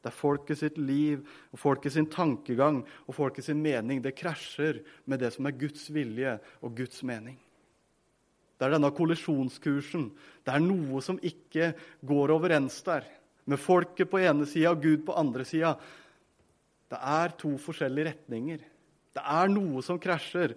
Det 0.00 0.08
er 0.08 0.16
folket 0.16 0.60
sitt 0.62 0.78
liv 0.80 1.20
og 1.52 1.60
folket 1.60 1.92
sin 1.92 2.08
tankegang 2.08 2.80
og 3.04 3.14
folket 3.16 3.44
sin 3.44 3.60
mening. 3.60 4.00
Det 4.00 4.16
krasjer 4.16 4.80
med 5.04 5.20
det 5.20 5.34
som 5.34 5.48
er 5.48 5.58
Guds 5.60 5.90
vilje 5.92 6.38
og 6.64 6.72
Guds 6.78 7.02
mening. 7.04 7.36
Det 8.56 8.66
er 8.66 8.74
denne 8.76 8.90
kollisjonskursen. 8.96 10.08
Det 10.44 10.52
er 10.52 10.64
noe 10.64 11.00
som 11.04 11.20
ikke 11.24 11.72
går 12.04 12.32
overens 12.32 12.80
der. 12.84 13.04
Med 13.48 13.60
folket 13.60 14.08
på 14.08 14.20
ene 14.20 14.48
sida 14.48 14.72
og 14.72 14.82
Gud 14.84 15.04
på 15.06 15.16
andre 15.16 15.44
sida. 15.48 15.74
Det 16.90 17.00
er 17.00 17.36
to 17.40 17.54
forskjellige 17.60 18.10
retninger. 18.10 18.64
Det 19.16 19.24
er 19.36 19.52
noe 19.52 19.84
som 19.84 20.00
krasjer. 20.00 20.56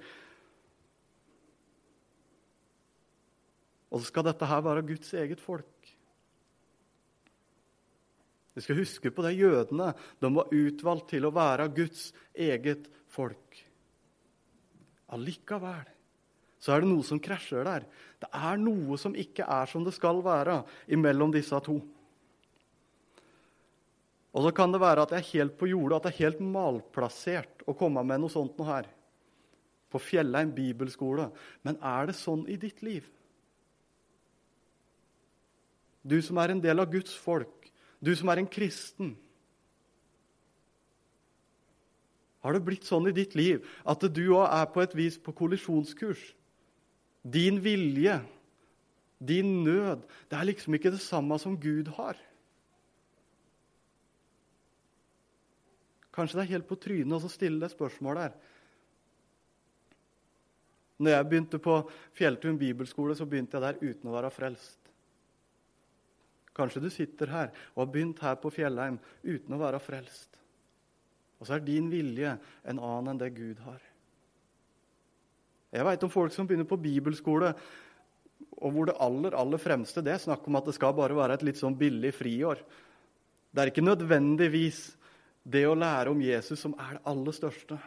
Og 3.92 4.02
så 4.02 4.08
skal 4.08 4.28
dette 4.28 4.48
her 4.50 4.64
være 4.66 4.88
Guds 4.88 5.14
eget 5.20 5.44
folk. 5.44 5.73
Vi 8.54 8.62
skal 8.62 8.78
huske 8.78 9.12
på 9.12 9.26
det 9.26 9.34
jødene. 9.38 9.92
De 10.22 10.30
var 10.36 10.54
utvalgt 10.54 11.10
til 11.14 11.26
å 11.26 11.34
være 11.34 11.72
Guds 11.74 12.12
eget 12.34 12.88
folk. 13.14 13.60
Allikevel 15.14 15.90
så 16.64 16.72
er 16.72 16.84
det 16.84 16.94
noe 16.94 17.04
som 17.04 17.20
krasjer 17.20 17.66
der. 17.68 17.84
Det 18.24 18.30
er 18.32 18.60
noe 18.62 18.96
som 19.00 19.16
ikke 19.20 19.44
er 19.52 19.68
som 19.68 19.84
det 19.84 19.92
skal 19.98 20.22
være 20.24 20.62
imellom 20.96 21.34
disse 21.34 21.58
to. 21.66 21.76
Og 24.34 24.46
så 24.46 24.52
kan 24.56 24.72
det 24.72 24.80
være 24.82 25.04
at 25.04 25.12
det 25.12 25.18
er 25.20 25.32
helt 25.34 25.58
på 25.60 25.68
jordet, 25.70 25.98
at 25.98 26.06
det 26.08 26.14
er 26.14 26.22
helt 26.24 26.40
malplassert 26.56 27.66
å 27.68 27.76
komme 27.78 28.02
med 28.08 28.24
noe 28.24 28.32
sånt 28.32 28.56
noe 28.58 28.70
her. 28.70 28.88
På 29.92 30.00
Fjellheim 30.02 30.54
bibelskole. 30.56 31.28
Men 31.68 31.76
er 31.84 32.08
det 32.10 32.16
sånn 32.18 32.48
i 32.48 32.56
ditt 32.62 32.80
liv? 32.86 33.12
Du 36.02 36.16
som 36.24 36.40
er 36.40 36.56
en 36.56 36.64
del 36.64 36.80
av 36.80 36.90
Guds 36.96 37.12
folk, 37.20 37.63
du 38.04 38.12
som 38.20 38.32
er 38.32 38.42
en 38.42 38.50
kristen. 38.52 39.14
Har 42.44 42.56
det 42.56 42.66
blitt 42.68 42.84
sånn 42.84 43.08
i 43.08 43.16
ditt 43.16 43.38
liv 43.40 43.64
at 43.88 44.04
du 44.12 44.24
òg 44.36 44.50
er 44.50 44.68
på 44.74 44.84
et 44.84 44.96
vis 44.98 45.16
på 45.16 45.32
kollisjonskurs? 45.36 46.22
Din 47.24 47.62
vilje, 47.64 48.18
din 49.24 49.62
nød, 49.64 50.04
det 50.28 50.36
er 50.36 50.50
liksom 50.50 50.76
ikke 50.76 50.92
det 50.92 51.00
samme 51.00 51.40
som 51.40 51.56
Gud 51.56 51.94
har. 51.96 52.20
Kanskje 56.14 56.38
det 56.38 56.44
er 56.44 56.54
helt 56.58 56.68
på 56.70 56.78
trynet 56.78 57.24
å 57.24 57.32
stille 57.32 57.64
det 57.64 57.72
spørsmålet 57.72 58.28
her. 58.28 58.36
Når 61.00 61.16
jeg 61.16 61.30
begynte 61.32 61.60
på 61.64 61.80
Fjelltun 62.16 62.60
bibelskole, 62.60 63.16
så 63.18 63.26
begynte 63.26 63.58
jeg 63.58 63.64
der 63.64 63.80
uten 63.82 64.12
å 64.12 64.18
være 64.20 64.30
frelst. 64.36 64.83
Kanskje 66.54 66.84
du 66.84 66.90
sitter 66.94 67.32
her 67.34 67.50
og 67.74 67.86
har 67.86 67.94
begynt 67.94 68.22
her 68.22 68.38
på 68.42 68.52
Fjellheim 68.54 69.00
uten 69.24 69.56
å 69.56 69.62
være 69.62 69.82
frelst. 69.82 70.38
Og 71.42 71.48
så 71.48 71.58
er 71.58 71.66
din 71.66 71.90
vilje 71.92 72.36
en 72.70 72.80
annen 72.80 73.14
enn 73.14 73.22
det 73.22 73.34
Gud 73.36 73.64
har. 73.66 73.82
Jeg 75.74 75.88
veit 75.88 76.06
om 76.06 76.12
folk 76.14 76.34
som 76.36 76.46
begynner 76.48 76.70
på 76.70 76.78
bibelskole, 76.78 77.50
og 78.62 78.76
hvor 78.76 78.88
det 78.88 79.00
aller 79.02 79.34
aller 79.36 79.62
fremste 79.62 80.04
det 80.06 80.14
er 80.14 80.22
snakk 80.22 80.46
om 80.48 80.60
at 80.60 80.68
det 80.70 80.76
skal 80.78 80.94
bare 80.96 81.18
være 81.18 81.40
et 81.40 81.46
litt 81.48 81.58
sånn 81.60 81.76
billig 81.80 82.14
friår. 82.16 82.62
Det 83.54 83.62
er 83.62 83.72
ikke 83.72 83.86
nødvendigvis 83.86 84.86
det 85.44 85.66
å 85.68 85.76
lære 85.76 86.14
om 86.14 86.22
Jesus 86.24 86.62
som 86.62 86.78
er 86.78 86.96
det 86.96 87.04
aller 87.10 87.36
største. 87.36 87.80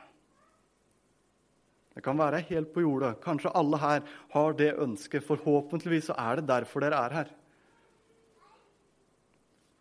Det 1.96 2.02
kan 2.04 2.18
være 2.18 2.42
helt 2.50 2.75
på 2.75 2.82
jordet. 2.85 3.14
Kanskje 3.25 3.54
alle 3.56 3.80
her 3.80 4.02
har 4.35 4.56
det 4.58 4.75
ønsket. 4.82 5.25
Forhåpentligvis 5.25 6.11
så 6.11 6.16
er 6.20 6.40
det 6.42 6.50
derfor 6.50 6.85
dere 6.85 6.99
er 7.06 7.14
her. 7.23 7.30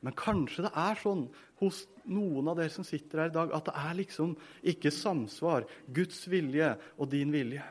Men 0.05 0.13
kanskje 0.13 0.67
det 0.67 0.74
er 0.77 1.00
sånn 1.01 1.24
hos 1.63 1.85
noen 2.13 2.51
av 2.51 2.59
dere 2.59 2.69
som 2.69 2.85
sitter 2.85 3.24
her 3.24 3.31
i 3.31 3.33
dag, 3.33 3.55
at 3.57 3.65
det 3.65 3.74
er 3.81 3.97
liksom 3.97 4.35
ikke 4.74 4.91
samsvar. 4.93 5.65
Guds 5.89 6.19
vilje 6.29 6.75
og 7.00 7.09
din 7.09 7.33
vilje. 7.33 7.63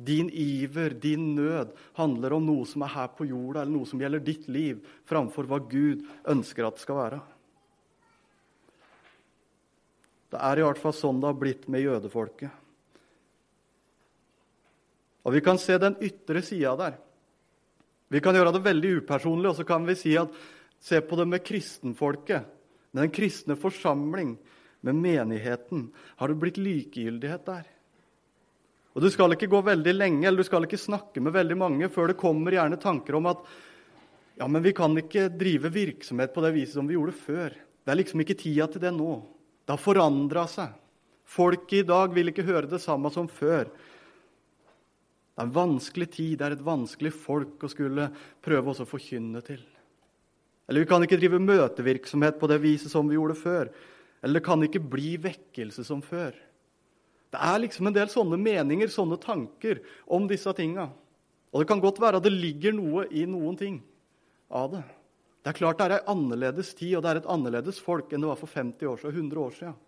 Din 0.00 0.30
iver, 0.30 0.94
din 0.96 1.34
nød, 1.34 1.74
handler 1.98 2.38
om 2.38 2.46
noe 2.46 2.68
som 2.70 2.86
er 2.86 2.94
her 2.94 3.10
på 3.18 3.26
jorda, 3.28 3.64
eller 3.64 3.74
noe 3.74 3.90
som 3.90 4.00
gjelder 4.00 4.22
ditt 4.24 4.46
liv, 4.48 4.78
framfor 5.10 5.50
hva 5.50 5.58
Gud 5.68 6.06
ønsker 6.30 6.64
at 6.64 6.78
det 6.78 6.86
skal 6.86 7.00
være. 7.02 7.20
Det 10.30 10.40
er 10.46 10.60
i 10.60 10.64
hvert 10.64 10.80
fall 10.80 10.94
sånn 10.94 11.20
det 11.20 11.32
har 11.32 11.38
blitt 11.42 11.66
med 11.66 11.82
jødefolket. 11.82 12.66
Og 15.26 15.34
Vi 15.34 15.42
kan 15.44 15.58
se 15.60 15.76
den 15.82 15.98
ytre 16.00 16.40
sida 16.46 16.78
der. 16.78 17.00
Vi 18.10 18.20
kan 18.22 18.34
gjøre 18.34 18.52
det 18.56 18.64
veldig 18.64 18.94
upersonlig, 19.00 19.52
og 19.52 19.58
så 19.60 19.66
kan 19.66 19.84
vi 19.86 19.94
si 19.98 20.16
at 20.18 20.32
se 20.82 20.98
på 21.04 21.18
det 21.20 21.28
med 21.30 21.44
kristenfolket, 21.46 22.46
med 22.90 23.04
den 23.06 23.12
kristne 23.14 23.54
forsamling, 23.60 24.34
med 24.82 24.96
menigheten. 24.98 25.90
Har 26.18 26.32
det 26.32 26.40
blitt 26.40 26.58
likegyldighet 26.58 27.44
der? 27.46 27.68
Og 28.96 29.04
Du 29.04 29.10
skal 29.12 29.36
ikke 29.36 29.50
gå 29.50 29.60
veldig 29.62 29.92
lenge 29.94 30.26
eller 30.26 30.42
du 30.42 30.48
skal 30.48 30.66
ikke 30.66 30.80
snakke 30.80 31.22
med 31.22 31.36
veldig 31.36 31.56
mange 31.56 31.88
før 31.92 32.10
det 32.10 32.18
kommer 32.18 32.56
gjerne 32.56 32.80
tanker 32.80 33.14
om 33.20 33.28
at 33.30 33.44
ja, 34.40 34.48
men 34.48 34.64
vi 34.64 34.72
kan 34.74 34.96
ikke 34.98 35.28
drive 35.30 35.70
virksomhet 35.70 36.32
på 36.34 36.42
det 36.42 36.50
viset 36.56 36.78
som 36.78 36.88
vi 36.88 36.96
gjorde 36.96 37.14
før. 37.14 37.54
Det 37.54 37.92
er 37.92 37.98
liksom 38.00 38.24
ikke 38.24 38.38
tida 38.40 38.66
til 38.72 38.82
det 38.82 38.90
nå. 38.96 39.20
Det 39.62 39.76
har 39.76 39.82
forandra 39.82 40.46
seg. 40.50 40.72
Folket 41.30 41.84
i 41.84 41.86
dag 41.86 42.10
vil 42.16 42.32
ikke 42.32 42.46
høre 42.48 42.66
det 42.70 42.80
samme 42.82 43.12
som 43.14 43.28
før. 43.30 43.68
Det 45.40 45.46
er 45.46 45.48
en 45.48 45.56
vanskelig 45.56 46.06
tid, 46.12 46.32
det 46.36 46.44
er 46.44 46.52
et 46.52 46.64
vanskelig 46.66 47.10
folk 47.16 47.62
å 47.64 47.68
skulle 47.72 48.10
prøve 48.44 48.74
å 48.74 48.84
forkynne 48.84 49.40
til. 49.40 49.62
Eller 50.68 50.84
vi 50.84 50.88
kan 50.90 51.00
ikke 51.00 51.16
drive 51.16 51.40
møtevirksomhet 51.40 52.36
på 52.36 52.50
det 52.50 52.58
viset 52.60 52.92
som 52.92 53.08
vi 53.08 53.16
gjorde 53.16 53.38
før. 53.40 53.70
Eller 54.20 54.36
det 54.36 54.44
kan 54.44 54.60
ikke 54.60 54.82
bli 54.84 55.14
vekkelse 55.16 55.86
som 55.88 56.02
før. 56.04 56.36
Det 57.32 57.40
er 57.40 57.62
liksom 57.64 57.88
en 57.88 57.96
del 57.96 58.12
sånne 58.12 58.36
meninger, 58.36 58.92
sånne 58.92 59.16
tanker 59.22 59.80
om 60.12 60.28
disse 60.28 60.52
tinga. 60.60 60.90
Og 61.54 61.64
det 61.64 61.70
kan 61.72 61.80
godt 61.80 62.02
være 62.04 62.20
at 62.20 62.28
det 62.28 62.36
ligger 62.36 62.76
noe 62.76 63.08
i 63.08 63.24
noen 63.24 63.56
ting 63.56 63.80
av 64.52 64.74
det. 64.76 64.84
Det 65.40 65.54
er 65.54 65.56
klart 65.62 65.80
det 65.80 65.88
er 65.88 65.96
ei 66.02 66.10
annerledes 66.12 66.76
tid, 66.76 66.98
og 66.98 67.06
det 67.06 67.14
er 67.14 67.22
et 67.22 67.32
annerledes 67.32 67.80
folk 67.80 68.12
enn 68.12 68.20
det 68.20 68.34
var 68.34 68.44
for 68.44 68.60
50 68.60 68.92
år 68.92 69.00
siden, 69.00 69.24
100 69.24 69.40
år 69.40 69.56
siden. 69.56 69.80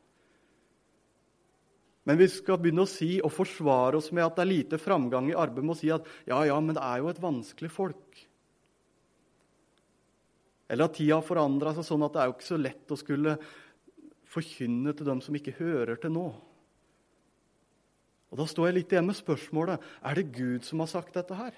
Men 2.09 2.19
vi 2.19 2.27
skal 2.31 2.59
begynne 2.59 2.83
å 2.83 2.91
si 2.91 3.15
og 3.23 3.31
forsvare 3.31 4.01
oss 4.01 4.11
med 4.11 4.25
at 4.27 4.39
det 4.39 4.45
er 4.45 4.51
lite 4.51 4.79
framgang 4.83 5.31
i 5.31 5.39
arbeidet 5.39 5.69
med 5.69 5.77
å 5.77 5.79
si 5.79 5.91
at 5.95 6.07
ja, 6.27 6.41
ja, 6.49 6.59
men 6.59 6.75
det 6.75 6.83
er 6.83 7.03
jo 7.03 7.11
et 7.13 7.21
vanskelig 7.23 7.71
folk. 7.71 8.23
Eller 10.73 10.89
at 10.89 10.97
tida 10.97 11.19
har 11.21 11.27
forandra 11.27 11.75
seg 11.77 11.87
sånn 11.87 12.03
at 12.07 12.15
det 12.15 12.23
er 12.23 12.31
jo 12.31 12.35
ikke 12.35 12.49
så 12.49 12.59
lett 12.59 12.95
å 12.95 12.99
skulle 12.99 13.37
forkynne 14.33 14.95
til 14.97 15.07
dem 15.07 15.21
som 15.23 15.37
ikke 15.37 15.55
hører 15.61 16.01
til 16.01 16.15
nå. 16.15 16.27
Og 18.33 18.41
Da 18.41 18.49
står 18.49 18.71
jeg 18.71 18.79
litt 18.79 18.95
igjen 18.95 19.11
med 19.11 19.19
spørsmålet 19.19 19.83
er 20.09 20.17
det 20.17 20.31
Gud 20.33 20.65
som 20.65 20.81
har 20.81 20.89
sagt 20.91 21.19
dette 21.19 21.37
her. 21.37 21.53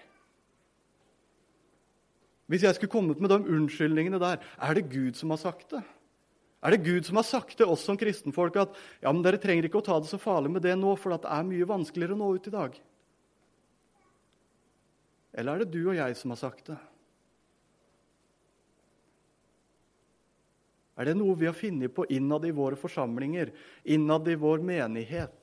Hvis 2.51 2.67
jeg 2.67 2.77
skulle 2.77 2.93
kommet 2.93 3.23
med 3.23 3.31
de 3.31 3.39
unnskyldningene 3.57 4.19
der, 4.21 4.43
er 4.61 4.77
det 4.77 4.91
Gud 4.93 5.17
som 5.17 5.31
har 5.33 5.41
sagt 5.41 5.71
det? 5.73 5.85
Er 6.65 6.73
det 6.73 6.87
Gud 6.87 7.05
som 7.05 7.21
har 7.21 7.27
sagt 7.29 7.59
til 7.59 7.69
oss 7.69 7.85
som 7.85 7.99
kristenfolk 8.01 8.57
at 8.57 8.77
ja, 9.03 9.11
men 9.13 9.21
dere 9.25 9.41
trenger 9.41 9.69
ikke 9.69 9.83
å 9.83 9.85
ta 9.85 9.99
det 10.01 10.09
så 10.09 10.21
farlig 10.21 10.55
med 10.55 10.65
det 10.65 10.73
nå, 10.81 10.95
for 10.97 11.13
det 11.13 11.29
er 11.29 11.45
mye 11.45 11.69
vanskeligere 11.69 12.17
å 12.17 12.21
nå 12.23 12.31
ut 12.39 12.49
i 12.49 12.55
dag? 12.55 12.79
Eller 15.35 15.53
er 15.53 15.65
det 15.65 15.75
du 15.75 15.83
og 15.83 15.99
jeg 15.99 16.17
som 16.17 16.33
har 16.33 16.41
sagt 16.41 16.73
det? 16.73 16.81
Er 20.95 21.11
det 21.11 21.17
noe 21.19 21.35
vi 21.37 21.49
har 21.51 21.57
funnet 21.59 21.93
på 21.93 22.07
innad 22.15 22.45
i 22.47 22.55
våre 22.55 22.79
forsamlinger, 22.79 23.51
innad 23.91 24.29
i 24.31 24.37
vår 24.39 24.63
menighet? 24.65 25.35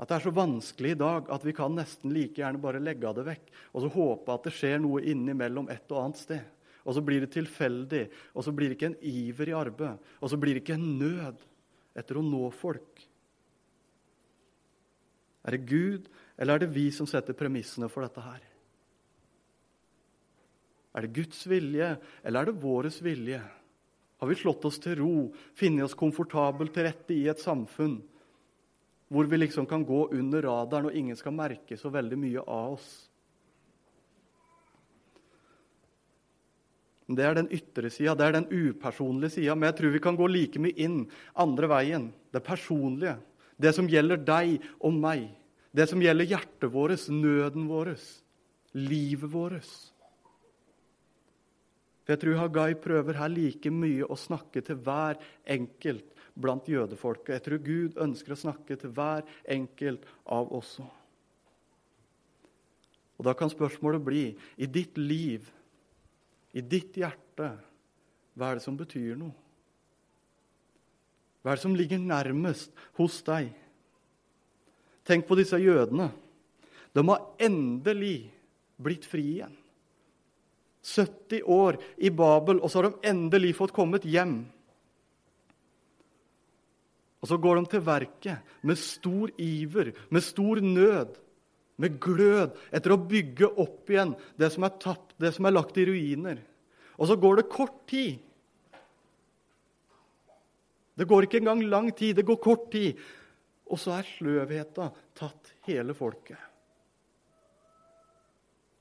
At 0.00 0.08
det 0.08 0.16
er 0.16 0.24
så 0.24 0.32
vanskelig 0.32 0.94
i 0.94 0.98
dag 1.02 1.28
at 1.30 1.42
vi 1.44 1.52
kan 1.54 1.76
nesten 1.76 2.14
like 2.16 2.40
gjerne 2.40 2.62
bare 2.62 2.80
legge 2.80 3.12
det 3.18 3.26
vekk 3.26 3.50
og 3.74 3.82
så 3.84 3.90
håpe 3.92 4.32
at 4.32 4.48
det 4.48 4.54
skjer 4.56 4.80
noe 4.80 5.02
innimellom 5.04 5.68
et 5.68 5.92
og 5.92 6.06
annet 6.06 6.22
sted. 6.22 6.46
Og 6.84 6.96
så 6.96 7.02
blir 7.04 7.24
det 7.24 7.32
tilfeldig, 7.34 8.06
og 8.34 8.44
så 8.46 8.54
blir 8.56 8.70
det 8.70 8.78
ikke 8.78 8.90
en 8.92 9.00
iver 9.04 9.52
i 9.52 9.56
arbeid. 9.56 9.98
og 10.20 10.30
så 10.30 10.36
blir 10.36 10.54
det 10.54 10.62
ikke 10.64 10.78
en 10.78 10.98
nød 10.98 11.46
etter 11.96 12.16
å 12.16 12.24
nå 12.24 12.50
folk. 12.50 13.06
Er 15.44 15.56
det 15.56 15.66
Gud, 15.66 16.08
eller 16.36 16.54
er 16.54 16.64
det 16.64 16.74
vi 16.74 16.90
som 16.92 17.06
setter 17.08 17.36
premissene 17.36 17.88
for 17.88 18.04
dette 18.04 18.20
her? 18.20 18.40
Er 20.94 21.06
det 21.06 21.14
Guds 21.14 21.46
vilje, 21.46 21.96
eller 22.24 22.40
er 22.40 22.50
det 22.50 22.62
våres 22.62 23.00
vilje? 23.02 23.40
Har 24.20 24.28
vi 24.28 24.36
slått 24.36 24.64
oss 24.68 24.78
til 24.82 24.98
ro, 25.00 25.30
funnet 25.56 25.86
oss 25.86 25.96
komfortabelt 25.96 26.74
til 26.74 26.84
rette 26.84 27.14
i 27.16 27.28
et 27.30 27.40
samfunn 27.40 28.00
hvor 29.10 29.26
vi 29.26 29.40
liksom 29.40 29.66
kan 29.66 29.82
gå 29.82 30.04
under 30.14 30.44
radaren, 30.46 30.86
og 30.86 30.94
ingen 30.94 31.16
skal 31.18 31.34
merke 31.34 31.74
så 31.74 31.90
veldig 31.90 32.18
mye 32.18 32.42
av 32.46 32.76
oss. 32.76 33.09
Det 37.10 37.26
er 37.26 37.34
den 37.40 37.50
ytre 37.50 37.90
sida, 37.90 38.14
det 38.14 38.26
er 38.28 38.36
den 38.38 38.48
upersonlige 38.50 39.34
sida. 39.38 39.56
Men 39.56 39.70
jeg 39.70 39.78
tror 39.80 39.94
vi 39.94 40.02
kan 40.04 40.18
gå 40.18 40.28
like 40.30 40.62
mye 40.62 40.76
inn 40.78 41.00
andre 41.34 41.70
veien. 41.72 42.08
Det 42.30 42.42
personlige. 42.46 43.16
Det 43.60 43.74
som 43.76 43.88
gjelder 43.90 44.20
deg 44.22 44.60
og 44.78 44.94
meg. 44.94 45.26
Det 45.74 45.86
som 45.90 46.02
gjelder 46.02 46.28
hjertet 46.30 46.70
vårt, 46.72 47.08
nøden 47.10 47.66
vår, 47.70 47.94
livet 48.78 49.32
vårt. 49.32 49.72
For 52.04 52.14
jeg 52.14 52.22
tror 52.24 52.40
Hagai 52.40 52.78
prøver 52.82 53.18
her 53.20 53.30
like 53.30 53.70
mye 53.70 54.06
å 54.06 54.18
snakke 54.18 54.62
til 54.66 54.80
hver 54.82 55.20
enkelt 55.46 56.16
blant 56.34 56.66
jødefolket. 56.70 57.36
Jeg 57.36 57.44
tror 57.44 57.62
Gud 57.66 58.00
ønsker 58.02 58.34
å 58.34 58.40
snakke 58.40 58.78
til 58.80 58.94
hver 58.96 59.26
enkelt 59.46 60.06
av 60.26 60.50
oss. 60.56 60.78
Og 63.20 63.26
Da 63.26 63.34
kan 63.36 63.52
spørsmålet 63.52 64.02
bli 64.02 64.24
i 64.56 64.66
ditt 64.66 64.96
liv, 64.96 65.44
i 66.56 66.62
ditt 66.62 66.96
hjerte, 66.98 67.52
hva 68.34 68.50
er 68.50 68.58
det 68.58 68.64
som 68.64 68.78
betyr 68.78 69.16
noe? 69.18 69.34
Hva 71.40 71.52
er 71.52 71.58
det 71.58 71.64
som 71.64 71.76
ligger 71.76 72.02
nærmest 72.02 72.74
hos 72.98 73.20
deg? 73.24 73.48
Tenk 75.08 75.24
på 75.28 75.38
disse 75.38 75.56
jødene. 75.60 76.10
De 76.92 77.04
har 77.08 77.24
endelig 77.40 78.28
blitt 78.80 79.06
fri 79.08 79.24
igjen. 79.38 79.56
70 80.84 81.44
år 81.44 81.76
i 82.00 82.10
Babel, 82.12 82.60
og 82.60 82.70
så 82.70 82.80
har 82.80 82.88
de 82.88 83.08
endelig 83.10 83.54
fått 83.58 83.74
kommet 83.76 84.06
hjem. 84.08 84.42
Og 87.20 87.28
så 87.28 87.36
går 87.36 87.60
de 87.60 87.64
til 87.68 87.82
verket 87.84 88.54
med 88.64 88.80
stor 88.80 89.32
iver, 89.36 89.92
med 90.08 90.24
stor 90.24 90.60
nød, 90.64 91.18
med 91.80 91.96
glød, 92.02 92.56
etter 92.74 92.94
å 92.94 93.00
bygge 93.00 93.48
opp 93.60 93.90
igjen 93.90 94.12
det 94.40 94.50
som 94.52 94.66
er 94.66 94.76
tapt, 94.82 95.14
det 95.20 95.32
som 95.36 95.48
er 95.48 95.56
lagt 95.56 95.78
i 95.80 95.86
ruiner. 95.88 96.42
Og 97.00 97.08
så 97.08 97.16
går 97.16 97.40
det 97.40 97.52
kort 97.52 97.78
tid. 97.88 98.20
Det 101.00 101.06
går 101.08 101.24
ikke 101.24 101.40
engang 101.40 101.64
lang 101.64 101.88
tid, 101.96 102.18
det 102.18 102.26
går 102.28 102.40
kort 102.44 102.68
tid. 102.74 103.00
Og 103.70 103.80
så 103.80 103.94
er 103.96 104.08
sløvheta 104.18 104.90
tatt 105.16 105.54
hele 105.68 105.94
folket. 105.96 106.36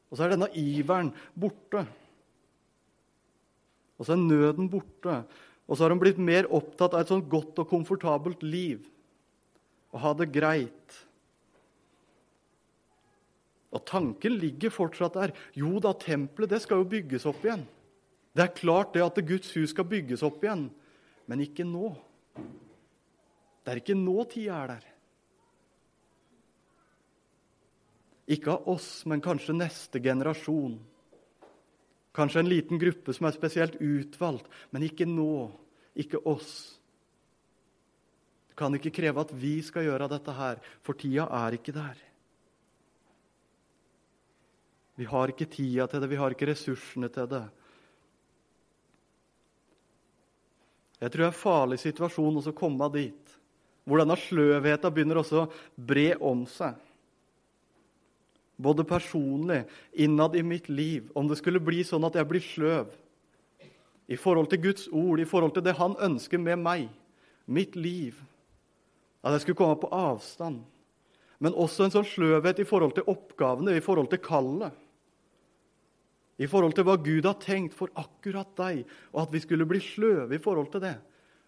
Og 0.09 0.17
så 0.17 0.25
er 0.25 0.33
denne 0.33 0.49
iveren 0.57 1.13
borte. 1.37 1.85
Og 3.99 4.07
så 4.07 4.15
er 4.15 4.23
nøden 4.23 4.69
borte. 4.71 5.21
Og 5.69 5.77
så 5.77 5.85
har 5.85 5.93
de 5.93 6.01
blitt 6.01 6.19
mer 6.19 6.49
opptatt 6.49 6.95
av 6.95 7.03
et 7.03 7.11
sånt 7.11 7.29
godt 7.29 7.61
og 7.61 7.69
komfortabelt 7.69 8.41
liv. 8.43 8.81
Å 9.93 10.01
ha 10.01 10.15
det 10.17 10.31
greit. 10.33 10.97
Og 13.69 13.83
tanken 13.85 14.37
ligger 14.41 14.73
fortsatt 14.73 15.17
der. 15.17 15.33
Jo 15.53 15.77
da, 15.83 15.93
tempelet 15.93 16.55
det 16.55 16.61
skal 16.63 16.81
jo 16.81 16.89
bygges 16.89 17.27
opp 17.29 17.43
igjen. 17.45 17.65
Det 18.33 18.45
er 18.45 18.55
klart 18.55 18.93
det 18.95 19.03
at 19.05 19.19
Guds 19.25 19.51
hus 19.57 19.73
skal 19.73 19.87
bygges 19.89 20.23
opp 20.25 20.41
igjen, 20.43 20.69
men 21.29 21.43
ikke 21.43 21.65
nå. 21.67 21.91
Det 23.65 23.73
er 23.73 23.81
ikke 23.81 23.97
nå 23.97 24.23
tida 24.31 24.63
er 24.63 24.71
der. 24.73 24.87
Ikke 28.29 28.53
av 28.53 28.67
oss, 28.69 28.89
men 29.09 29.21
kanskje 29.25 29.57
neste 29.57 30.01
generasjon. 30.01 30.77
Kanskje 32.13 32.43
en 32.43 32.51
liten 32.51 32.81
gruppe 32.81 33.13
som 33.13 33.25
er 33.25 33.33
spesielt 33.33 33.79
utvalgt, 33.81 34.49
men 34.73 34.85
ikke 34.85 35.07
nå. 35.09 35.49
Ikke 35.99 36.21
oss. 36.29 36.77
Du 38.49 38.57
kan 38.57 38.73
ikke 38.77 38.93
kreve 38.93 39.25
at 39.25 39.33
vi 39.33 39.57
skal 39.65 39.87
gjøre 39.87 40.09
dette 40.11 40.35
her, 40.37 40.61
for 40.85 40.97
tida 40.97 41.25
er 41.41 41.57
ikke 41.57 41.73
der. 41.73 41.97
Vi 44.99 45.07
har 45.07 45.31
ikke 45.31 45.47
tida 45.47 45.85
til 45.87 46.01
det, 46.03 46.09
vi 46.11 46.17
har 46.19 46.33
ikke 46.33 46.49
ressursene 46.49 47.07
til 47.13 47.27
det. 47.31 47.45
Jeg 50.99 51.13
tror 51.13 51.21
det 51.21 51.27
er 51.29 51.31
en 51.31 51.39
farlig 51.39 51.77
situasjon 51.79 52.39
å 52.41 52.55
komme 52.57 52.89
dit, 52.91 53.35
hvor 53.87 54.01
denne 54.01 54.17
sløvheten 54.19 54.91
begynner 54.91 55.21
også 55.21 55.45
å 55.45 55.51
bre 55.79 56.09
om 56.19 56.41
seg. 56.51 56.75
Både 58.59 58.83
personlig, 58.83 59.61
innad 59.95 60.35
i 60.35 60.43
mitt 60.43 60.67
liv, 60.67 61.07
om 61.15 61.29
det 61.29 61.39
skulle 61.39 61.63
bli 61.63 61.79
sånn 61.87 62.03
at 62.03 62.19
jeg 62.19 62.27
blir 62.27 62.43
sløv 62.43 62.91
i 64.11 64.19
forhold 64.19 64.51
til 64.51 64.63
Guds 64.67 64.89
ord, 64.91 65.23
i 65.23 65.29
forhold 65.29 65.55
til 65.55 65.63
det 65.63 65.77
Han 65.79 65.95
ønsker 65.95 66.43
med 66.43 66.59
meg, 66.59 66.89
mitt 67.47 67.79
liv, 67.79 68.19
at 69.23 69.37
jeg 69.37 69.45
skulle 69.45 69.61
komme 69.63 69.79
på 69.79 69.93
avstand. 69.95 70.59
Men 71.39 71.55
også 71.55 71.87
en 71.87 71.95
sånn 71.95 72.11
sløvhet 72.11 72.59
i 72.59 72.67
forhold 72.67 72.99
til 72.99 73.07
oppgavene, 73.07 73.79
i 73.79 73.85
forhold 73.85 74.11
til 74.11 74.19
kallet 74.27 74.75
i 76.39 76.47
forhold 76.47 76.75
til 76.75 76.85
hva 76.87 76.95
Gud 77.03 77.27
har 77.27 77.37
tenkt 77.43 77.75
for 77.75 77.91
akkurat 77.99 78.51
deg, 78.57 78.83
og 79.11 79.25
at 79.25 79.33
vi 79.33 79.41
skulle 79.43 79.67
bli 79.67 79.81
sløve 79.83 80.37
i 80.37 80.41
forhold 80.41 80.71
til 80.71 80.83
det. 80.85 80.95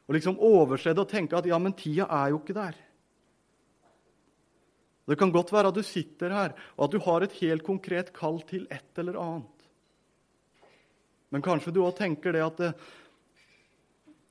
Og 0.07 0.17
liksom 0.17 0.39
overse 0.43 0.91
det 0.91 1.03
og 1.03 1.11
tenke 1.11 1.37
at 1.37 1.47
ja, 1.47 1.59
men 1.61 1.75
tida 1.77 2.09
er 2.11 2.33
jo 2.33 2.41
ikke 2.41 2.57
der. 2.57 2.79
Det 5.07 5.17
kan 5.19 5.31
godt 5.33 5.51
være 5.51 5.71
at 5.71 5.77
du 5.79 5.83
sitter 5.83 6.31
her 6.35 6.53
og 6.75 6.85
at 6.85 6.93
du 6.93 6.99
har 7.03 7.23
et 7.23 7.37
helt 7.39 7.63
konkret 7.65 8.11
kall 8.15 8.41
til 8.47 8.67
et 8.71 8.99
eller 9.01 9.17
annet. 9.19 9.65
Men 11.31 11.43
kanskje 11.43 11.73
du 11.73 11.81
òg 11.85 11.95
tenker 11.97 12.35
det 12.35 12.43
at 12.45 12.65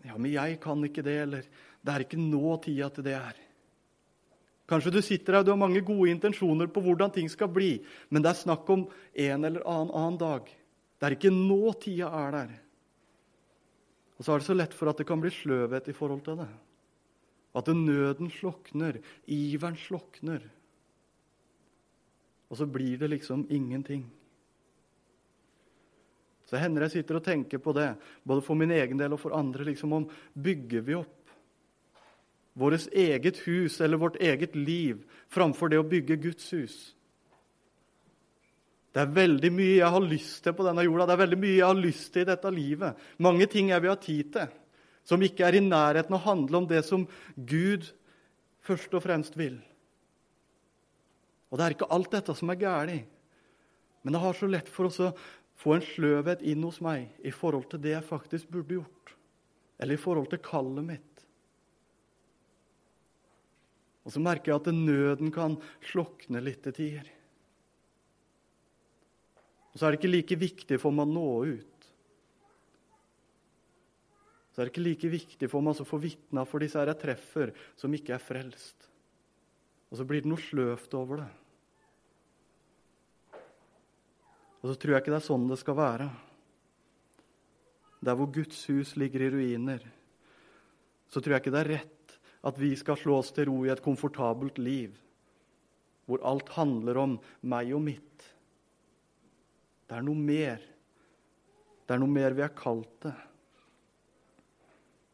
Ja, 0.00 0.14
men 0.16 0.30
jeg 0.32 0.56
kan 0.62 0.80
ikke 0.84 1.04
det, 1.04 1.16
eller 1.26 1.48
det 1.84 1.92
er 1.92 2.04
ikke 2.06 2.20
nå 2.20 2.54
tida 2.64 2.88
til 2.92 3.04
det 3.04 3.16
er. 3.18 3.40
Kanskje 4.70 4.92
du 4.94 5.00
sitter 5.02 5.34
her 5.34 5.42
og 5.42 5.48
du 5.48 5.50
har 5.50 5.58
mange 5.58 5.82
gode 5.82 6.12
intensjoner 6.12 6.70
på 6.70 6.82
hvordan 6.84 7.10
ting 7.14 7.26
skal 7.30 7.50
bli, 7.50 7.72
men 8.08 8.22
det 8.22 8.30
er 8.30 8.38
snakk 8.38 8.68
om 8.70 8.84
en 8.86 9.46
eller 9.48 9.64
annen, 9.66 9.90
annen 9.90 10.18
dag. 10.20 10.46
Det 11.00 11.08
er 11.08 11.16
ikke 11.16 11.32
nå 11.34 11.72
tida 11.82 12.10
er 12.20 12.36
der. 12.36 12.52
Og 14.20 14.26
så 14.26 14.34
er 14.34 14.42
det 14.42 14.46
så 14.46 14.54
lett 14.54 14.76
for 14.76 14.92
at 14.92 15.00
det 15.00 15.08
kan 15.08 15.18
bli 15.22 15.32
sløvhet 15.32 15.90
i 15.90 15.96
forhold 15.96 16.22
til 16.26 16.38
det. 16.42 16.50
At 17.56 17.70
nøden 17.74 18.30
slokner, 18.30 19.00
iveren 19.26 19.78
slokner. 19.80 20.44
Og 22.50 22.60
så 22.60 22.66
blir 22.70 23.00
det 23.00 23.10
liksom 23.10 23.46
ingenting. 23.50 24.04
Så 26.46 26.58
hender 26.58 26.84
jeg 26.86 26.98
sitter 26.98 27.18
og 27.18 27.24
tenker 27.24 27.62
på 27.62 27.72
det, 27.74 27.94
både 28.26 28.42
for 28.42 28.58
min 28.58 28.74
egen 28.74 28.98
del 28.98 29.14
og 29.14 29.22
for 29.22 29.34
andre. 29.38 29.64
liksom 29.64 29.92
om 29.98 30.06
Bygger 30.34 30.82
vi 30.86 30.98
opp 30.98 31.19
vårt 32.60 32.88
eget 32.92 33.40
hus 33.46 33.80
eller 33.80 34.00
vårt 34.00 34.18
eget 34.20 34.56
liv 34.56 35.00
framfor 35.32 35.70
det 35.72 35.80
å 35.80 35.86
bygge 35.86 36.18
Guds 36.20 36.50
hus. 36.52 36.76
Det 38.90 39.04
er 39.04 39.14
veldig 39.14 39.50
mye 39.54 39.76
jeg 39.78 39.94
har 39.94 40.02
lyst 40.02 40.42
til 40.44 40.54
på 40.58 40.66
denne 40.66 40.84
jorda. 40.84 41.06
Det 41.06 41.14
er 41.14 41.22
veldig 41.22 41.38
mye 41.40 41.56
jeg 41.56 41.68
har 41.68 41.78
lyst 41.78 42.10
til 42.12 42.24
i 42.24 42.30
dette 42.32 42.50
livet. 42.52 43.04
Mange 43.22 43.46
ting 43.50 43.70
jeg 43.70 43.84
vil 43.84 43.92
ha 43.92 43.98
tid 44.02 44.32
til, 44.34 44.54
som 45.06 45.22
ikke 45.22 45.46
er 45.46 45.56
i 45.56 45.64
nærheten 45.64 46.16
å 46.16 46.24
handle 46.24 46.60
om 46.60 46.68
det 46.68 46.82
som 46.88 47.06
Gud 47.36 47.86
først 48.66 48.96
og 48.98 49.04
fremst 49.06 49.38
vil. 49.38 49.60
Og 51.50 51.58
det 51.58 51.66
er 51.66 51.76
ikke 51.76 51.90
alt 51.94 52.10
dette 52.12 52.34
som 52.38 52.50
er 52.52 52.58
galt, 52.60 53.06
men 54.02 54.14
det 54.14 54.22
har 54.22 54.36
så 54.36 54.48
lett 54.48 54.68
for 54.70 54.88
oss 54.88 55.00
å 55.02 55.12
få 55.60 55.76
en 55.76 55.84
sløvhet 55.84 56.42
inn 56.46 56.62
hos 56.64 56.80
meg 56.82 57.10
i 57.26 57.32
forhold 57.34 57.66
til 57.70 57.82
det 57.84 57.94
jeg 57.96 58.06
faktisk 58.06 58.50
burde 58.52 58.78
gjort, 58.78 59.14
eller 59.80 59.96
i 59.96 60.00
forhold 60.00 60.30
til 60.32 60.42
kallet 60.44 60.86
mitt. 60.86 61.09
Og 64.10 64.14
så 64.16 64.20
merker 64.26 64.50
jeg 64.50 64.58
at 64.58 64.68
nøden 64.74 65.28
kan 65.30 65.52
slokne 65.86 66.40
litt 66.42 66.64
til 66.64 66.74
tider. 66.74 67.10
Og 69.70 69.78
så 69.78 69.86
er 69.86 69.94
det 69.94 70.00
ikke 70.00 70.10
like 70.10 70.38
viktig 70.40 70.78
for 70.82 70.90
meg 70.90 71.06
å 71.06 71.14
nå 71.14 71.26
ut. 71.46 71.86
Så 74.50 74.58
er 74.58 74.66
det 74.66 74.72
ikke 74.72 74.82
like 74.82 75.10
viktig 75.12 75.50
for 75.52 75.62
meg 75.62 75.78
å 75.78 75.86
få 75.86 76.00
vitna 76.02 76.42
for 76.42 76.58
disse 76.58 76.80
her 76.80 76.90
jeg 76.90 76.98
treffer, 77.04 77.52
som 77.78 77.94
ikke 77.94 78.16
er 78.16 78.24
frelst. 78.24 78.88
Og 79.94 80.02
så 80.02 80.08
blir 80.10 80.26
det 80.26 80.32
noe 80.32 80.42
sløvt 80.42 80.98
over 80.98 81.22
det. 81.22 81.30
Og 84.58 84.72
så 84.72 84.74
tror 84.74 84.96
jeg 84.96 85.04
ikke 85.04 85.14
det 85.14 85.20
er 85.20 85.28
sånn 85.30 85.46
det 85.54 85.60
skal 85.62 85.78
være. 85.78 86.10
Der 88.10 88.18
hvor 88.18 88.34
Guds 88.34 88.66
hus 88.74 88.96
ligger 88.98 89.22
i 89.22 89.32
ruiner, 89.38 89.86
så 91.06 91.22
tror 91.22 91.38
jeg 91.38 91.44
ikke 91.46 91.54
det 91.54 91.62
er 91.62 91.74
rett 91.76 91.96
at 92.46 92.58
vi 92.58 92.72
skal 92.78 92.98
slå 92.98 93.18
oss 93.20 93.32
til 93.36 93.50
ro 93.50 93.62
i 93.66 93.72
et 93.72 93.82
komfortabelt 93.84 94.58
liv, 94.62 94.94
hvor 96.08 96.22
alt 96.26 96.48
handler 96.56 96.98
om 96.98 97.16
meg 97.46 97.72
og 97.76 97.82
mitt. 97.84 98.24
Det 99.86 99.98
er 99.98 100.06
noe 100.06 100.18
mer. 100.18 100.62
Det 101.86 101.96
er 101.96 102.00
noe 102.00 102.14
mer 102.14 102.36
vi 102.36 102.44
er 102.46 102.54
kalt 102.56 102.92
det. 103.04 103.16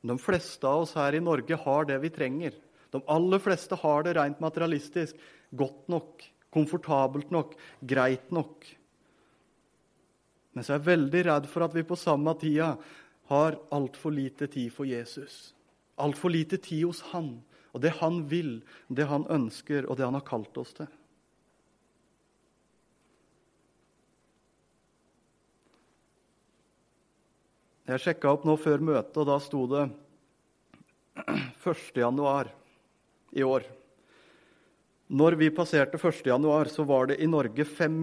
De 0.07 0.15
fleste 0.21 0.69
av 0.69 0.85
oss 0.85 0.95
her 0.95 1.17
i 1.19 1.25
Norge 1.25 1.59
har 1.65 1.89
det 1.89 1.97
vi 2.05 2.13
trenger. 2.15 2.55
De 2.95 3.01
aller 3.11 3.43
fleste 3.43 3.79
har 3.81 4.07
det 4.07 4.15
rent 4.17 4.43
materialistisk 4.45 5.19
godt 5.57 5.89
nok, 5.91 6.23
komfortabelt 6.55 7.33
nok, 7.35 7.57
greit 7.81 8.31
nok. 8.35 8.69
Men 10.55 10.65
så 10.65 10.73
er 10.73 10.79
jeg 10.79 10.89
veldig 10.93 11.25
redd 11.27 11.51
for 11.51 11.67
at 11.67 11.75
vi 11.77 11.85
på 11.85 11.99
samme 11.99 12.33
tida 12.41 12.75
har 13.33 13.59
altfor 13.75 14.15
lite 14.15 14.47
tid 14.53 14.71
for 14.73 14.89
Jesus. 14.89 15.56
Altfor 15.97 16.31
lite 16.31 16.59
tid 16.61 16.85
hos 16.85 17.03
Han 17.13 17.39
og 17.77 17.83
det 17.85 17.93
Han 18.01 18.23
vil, 18.25 18.63
det 18.89 19.05
Han 19.05 19.27
ønsker, 19.29 19.85
og 19.85 19.99
det 19.99 20.07
Han 20.09 20.17
har 20.17 20.25
kalt 20.25 20.57
oss 20.57 20.73
til. 20.79 20.89
Jeg 27.87 28.03
sjekka 28.03 28.33
opp 28.33 28.47
nå 28.49 28.57
før 28.59 28.81
møtet, 28.83 29.19
og 29.21 29.29
da 29.29 29.37
sto 29.45 29.67
det 29.71 29.85
1. 31.21 32.01
januar 32.01 32.49
i 33.37 33.45
år. 33.45 33.69
Når 35.07 35.37
vi 35.39 35.53
passerte 35.55 36.01
1. 36.01 36.25
januar, 36.27 36.73
så 36.73 36.83
var 36.83 37.13
det 37.13 37.21
i 37.21 37.29
Norge 37.29 37.69
5 37.69 38.01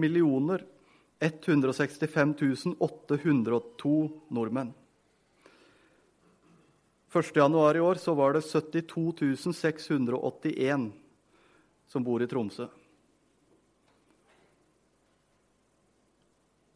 165 1.18 2.78
802 2.78 3.98
nordmenn. 4.30 4.72
1.1 7.14 7.76
i 7.76 7.80
år 7.80 7.94
så 8.02 8.14
var 8.14 8.34
det 8.34 8.42
72 8.42 9.52
681 9.54 10.92
som 11.86 12.04
bor 12.04 12.22
i 12.22 12.26
Tromsø. 12.26 12.66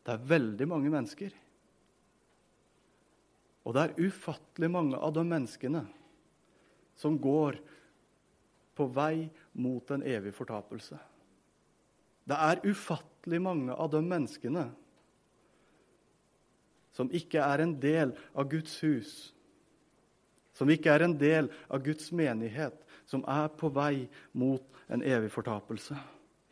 Det 0.07 0.15
er 0.15 0.29
veldig 0.31 0.69
mange 0.71 0.93
mennesker. 0.93 1.35
Og 3.69 3.75
det 3.77 3.83
er 3.83 4.07
ufattelig 4.09 4.71
mange 4.73 4.97
av 4.97 5.13
de 5.13 5.25
menneskene 5.29 5.83
som 6.97 7.19
går 7.21 7.59
på 8.79 8.87
vei 8.95 9.27
mot 9.59 9.91
en 9.91 10.05
evig 10.07 10.33
fortapelse. 10.39 10.97
Det 12.29 12.37
er 12.37 12.63
ufattelig 12.65 13.41
mange 13.43 13.75
av 13.75 13.91
de 13.93 14.01
menneskene 14.05 14.69
som 16.97 17.11
ikke 17.15 17.43
er 17.45 17.63
en 17.63 17.75
del 17.81 18.15
av 18.33 18.49
Guds 18.51 18.79
hus, 18.83 19.13
som 20.59 20.71
ikke 20.71 20.91
er 20.91 21.07
en 21.07 21.15
del 21.19 21.49
av 21.71 21.85
Guds 21.87 22.11
menighet, 22.11 22.75
som 23.07 23.23
er 23.31 23.47
på 23.55 23.71
vei 23.73 24.09
mot 24.37 24.65
en 24.91 25.05
evig 25.07 25.31
fortapelse. 25.33 25.97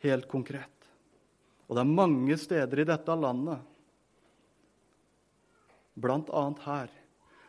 Helt 0.05 0.27
konkret. 0.31 0.71
Og 1.67 1.75
det 1.75 1.83
er 1.83 1.97
mange 1.99 2.37
steder 2.39 2.81
i 2.81 2.87
dette 2.87 3.17
landet, 3.19 3.59
bl.a. 5.97 6.43
her, 6.63 6.91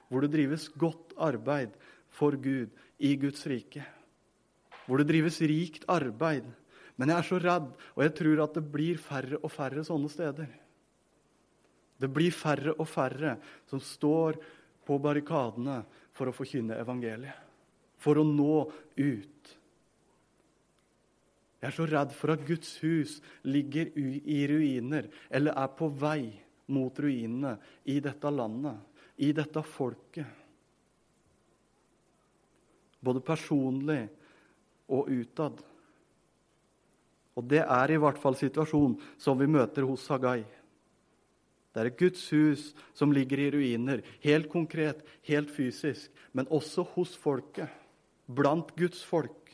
hvor 0.08 0.24
det 0.24 0.32
drives 0.32 0.66
godt 0.80 1.12
arbeid 1.20 1.76
for 2.18 2.34
Gud 2.34 2.72
i 2.98 3.14
Guds 3.20 3.44
rike. 3.46 3.84
Hvor 4.88 4.98
det 4.98 5.10
drives 5.10 5.38
rikt 5.44 5.84
arbeid. 5.92 6.46
Men 6.96 7.12
jeg 7.12 7.20
er 7.20 7.28
så 7.28 7.38
redd, 7.38 7.68
og 7.94 8.02
jeg 8.02 8.14
tror 8.18 8.42
at 8.42 8.56
det 8.56 8.64
blir 8.72 8.98
færre 8.98 9.38
og 9.38 9.52
færre 9.52 9.84
sånne 9.86 10.10
steder. 10.10 10.48
Det 11.98 12.08
blir 12.10 12.34
færre 12.34 12.72
og 12.78 12.88
færre 12.88 13.36
som 13.68 13.82
står 13.82 14.40
på 14.88 14.96
barrikadene 15.02 15.82
for 16.18 16.30
å 16.30 16.34
forkynne 16.34 16.78
evangeliet. 16.82 17.46
For 17.98 18.18
å 18.18 18.26
nå 18.26 18.66
ut. 18.98 19.54
Jeg 21.58 21.66
er 21.66 21.74
så 21.74 21.86
redd 21.90 22.12
for 22.14 22.34
at 22.34 22.44
Guds 22.46 22.76
hus 22.84 23.16
ligger 23.46 23.90
i 23.98 24.42
ruiner 24.46 25.08
eller 25.34 25.56
er 25.58 25.72
på 25.78 25.88
vei 25.90 26.28
mot 26.70 27.00
ruinene 27.02 27.56
i 27.90 27.96
dette 28.04 28.30
landet, 28.30 28.76
i 29.18 29.32
dette 29.34 29.64
folket. 29.66 30.28
Både 33.02 33.22
personlig 33.24 34.04
og 34.94 35.10
utad. 35.10 35.58
Og 37.38 37.46
det 37.46 37.62
er 37.62 37.94
i 37.94 37.98
hvert 38.02 38.18
fall 38.18 38.38
situasjonen 38.38 38.96
som 39.18 39.38
vi 39.38 39.50
møter 39.50 39.86
hos 39.86 40.06
Hagai. 40.10 40.42
Det 41.78 41.92
er 41.92 41.98
Guds 42.00 42.24
hus 42.34 42.62
som 42.96 43.12
ligger 43.14 43.38
i 43.38 43.50
ruiner, 43.54 44.02
helt 44.24 44.48
konkret, 44.50 45.04
helt 45.28 45.50
fysisk, 45.54 46.10
men 46.34 46.48
også 46.50 46.82
hos 46.96 47.12
folket, 47.16 47.70
blant 48.26 48.72
Guds 48.76 49.04
folk. 49.06 49.52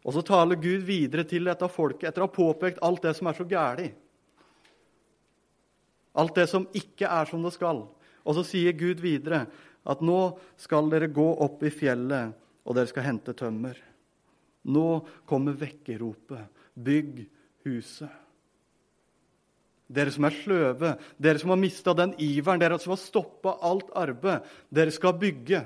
Og 0.00 0.16
så 0.16 0.22
taler 0.24 0.56
Gud 0.56 0.86
videre 0.88 1.26
til 1.28 1.44
dette 1.44 1.68
folket 1.68 2.08
etter 2.08 2.24
å 2.24 2.30
ha 2.30 2.32
påpekt 2.32 2.80
alt 2.84 3.02
det 3.04 3.12
som 3.18 3.28
er 3.28 3.36
så 3.36 3.44
galt. 3.48 3.92
Alt 6.16 6.40
det 6.40 6.46
som 6.50 6.64
ikke 6.74 7.06
er 7.06 7.28
som 7.28 7.44
det 7.44 7.52
skal. 7.54 7.84
Og 8.24 8.36
så 8.36 8.44
sier 8.46 8.72
Gud 8.76 9.02
videre 9.04 9.44
at 9.88 10.00
nå 10.04 10.20
skal 10.60 10.88
dere 10.92 11.10
gå 11.12 11.28
opp 11.44 11.60
i 11.64 11.72
fjellet, 11.72 12.32
og 12.64 12.76
dere 12.76 12.90
skal 12.90 13.06
hente 13.06 13.36
tømmer. 13.36 13.76
Nå 14.72 14.88
kommer 15.28 15.56
vekkeropet. 15.60 16.48
Bygg 16.74 17.22
huset. 17.68 18.19
Dere 19.90 20.12
som 20.14 20.26
er 20.28 20.36
sløve, 20.38 20.94
dere 21.18 21.40
som 21.42 21.50
har 21.50 21.58
mista 21.58 21.94
den 21.98 22.12
iveren, 22.22 22.60
dere 22.62 22.78
som 22.78 22.94
har 22.94 23.00
stoppa 23.02 23.56
alt 23.66 23.88
arbeid, 23.98 24.46
dere 24.70 24.94
skal 24.94 25.16
bygge. 25.18 25.64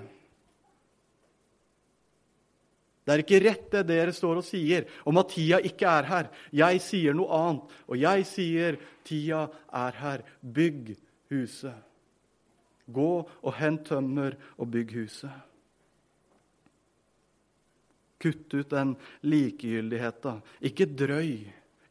Det 3.05 3.13
er 3.13 3.21
ikke 3.21 3.41
rett 3.45 3.67
det 3.75 3.83
dere 3.91 4.13
står 4.17 4.41
og 4.41 4.47
sier 4.47 4.87
om 5.05 5.19
at 5.21 5.33
tida 5.35 5.59
ikke 5.69 5.89
er 5.91 6.07
her. 6.09 6.31
Jeg 6.57 6.81
sier 6.81 7.17
noe 7.17 7.37
annet, 7.37 7.75
og 7.85 7.99
jeg 8.01 8.29
sier 8.29 8.79
tida 9.05 9.43
er 9.69 9.99
her. 10.01 10.25
Bygg 10.41 10.95
huset. 11.33 11.77
Gå 12.89 13.11
og 13.25 13.53
hent 13.61 13.85
tømmer 13.91 14.39
og 14.57 14.71
bygg 14.73 14.97
huset. 14.97 15.37
Kutt 18.25 18.57
ut 18.57 18.73
den 18.73 18.95
likegyldigheta. 19.29 20.39
Ikke 20.65 20.89
drøy. 20.89 21.45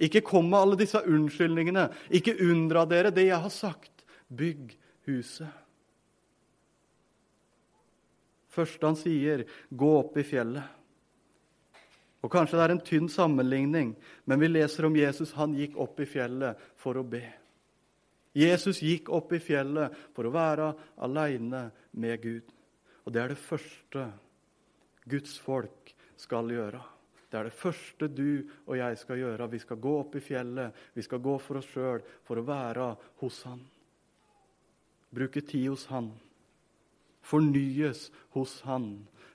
Ikke 0.03 0.23
kom 0.25 0.49
med 0.51 0.59
alle 0.59 0.79
disse 0.79 0.99
unnskyldningene. 0.99 1.87
Ikke 2.11 2.35
unndra 2.43 2.85
dere 2.89 3.13
det 3.13 3.27
jeg 3.29 3.39
har 3.39 3.53
sagt. 3.53 4.03
Bygg 4.27 4.73
huset. 5.07 5.51
Første 8.53 8.85
han 8.85 8.97
sier, 8.99 9.45
gå 9.69 9.91
opp 9.97 10.17
i 10.21 10.25
fjellet. 10.27 10.81
Og 12.23 12.31
Kanskje 12.31 12.55
det 12.55 12.65
er 12.65 12.73
en 12.75 12.83
tynn 12.85 13.09
sammenligning, 13.11 13.95
men 14.29 14.39
vi 14.39 14.47
leser 14.47 14.87
om 14.87 14.95
Jesus. 14.95 15.33
Han 15.35 15.55
gikk 15.57 15.75
opp 15.81 15.99
i 15.99 16.07
fjellet 16.07 16.61
for 16.79 16.99
å 16.99 17.03
be. 17.03 17.23
Jesus 18.33 18.79
gikk 18.81 19.11
opp 19.13 19.33
i 19.35 19.41
fjellet 19.43 19.93
for 20.15 20.25
å 20.25 20.33
være 20.33 20.71
alene 21.05 21.67
med 21.91 22.21
Gud. 22.23 22.53
Og 23.03 23.13
det 23.13 23.21
er 23.21 23.33
det 23.33 23.41
første 23.41 24.07
Guds 25.09 25.35
folk 25.43 25.91
skal 26.17 26.49
gjøre. 26.53 26.79
Det 27.33 27.39
er 27.39 27.47
det 27.49 27.57
første 27.57 28.07
du 28.13 28.45
og 28.67 28.75
jeg 28.77 28.97
skal 29.01 29.17
gjøre. 29.17 29.49
Vi 29.49 29.59
skal 29.63 29.79
gå 29.81 29.93
opp 30.03 30.19
i 30.19 30.21
fjellet, 30.21 30.75
vi 30.93 31.01
skal 31.01 31.21
gå 31.25 31.33
for 31.41 31.57
oss 31.57 31.71
sjøl 31.73 32.03
for 32.27 32.37
å 32.37 32.45
være 32.45 32.91
hos 33.23 33.41
Han. 33.49 33.63
Bruke 35.09 35.41
tid 35.41 35.71
hos 35.71 35.87
Han. 35.89 36.11
Fornyes 37.25 38.11
hos 38.37 38.59
Han. 38.69 38.91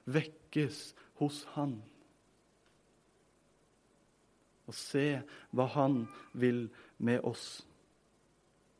Vekkes 0.06 0.92
hos 1.18 1.42
Han 1.56 1.80
og 4.68 4.76
se 4.76 5.22
hva 5.56 5.64
Han 5.72 6.02
vil 6.36 6.66
med 7.00 7.24
oss. 7.24 7.62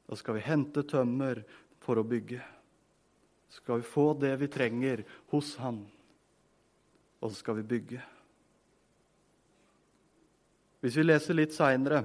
Da 0.08 0.16
skal 0.20 0.36
vi 0.36 0.44
hente 0.44 0.84
tømmer 0.84 1.40
for 1.84 2.00
å 2.00 2.04
bygge. 2.04 2.42
Skal 3.48 3.80
vi 3.80 3.88
få 3.88 4.12
det 4.20 4.34
vi 4.42 4.50
trenger 4.52 5.04
hos 5.32 5.54
Han, 5.62 5.80
og 7.20 7.32
så 7.32 7.40
skal 7.40 7.62
vi 7.62 7.68
bygge. 7.72 8.02
Hvis 10.80 10.96
vi 10.98 11.06
leser 11.06 11.34
litt 11.34 11.54
seinere, 11.56 12.04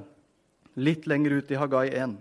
litt 0.82 1.06
lenger 1.10 1.38
ut 1.38 1.52
i 1.54 1.58
Hagai 1.62 1.88
1, 1.94 2.16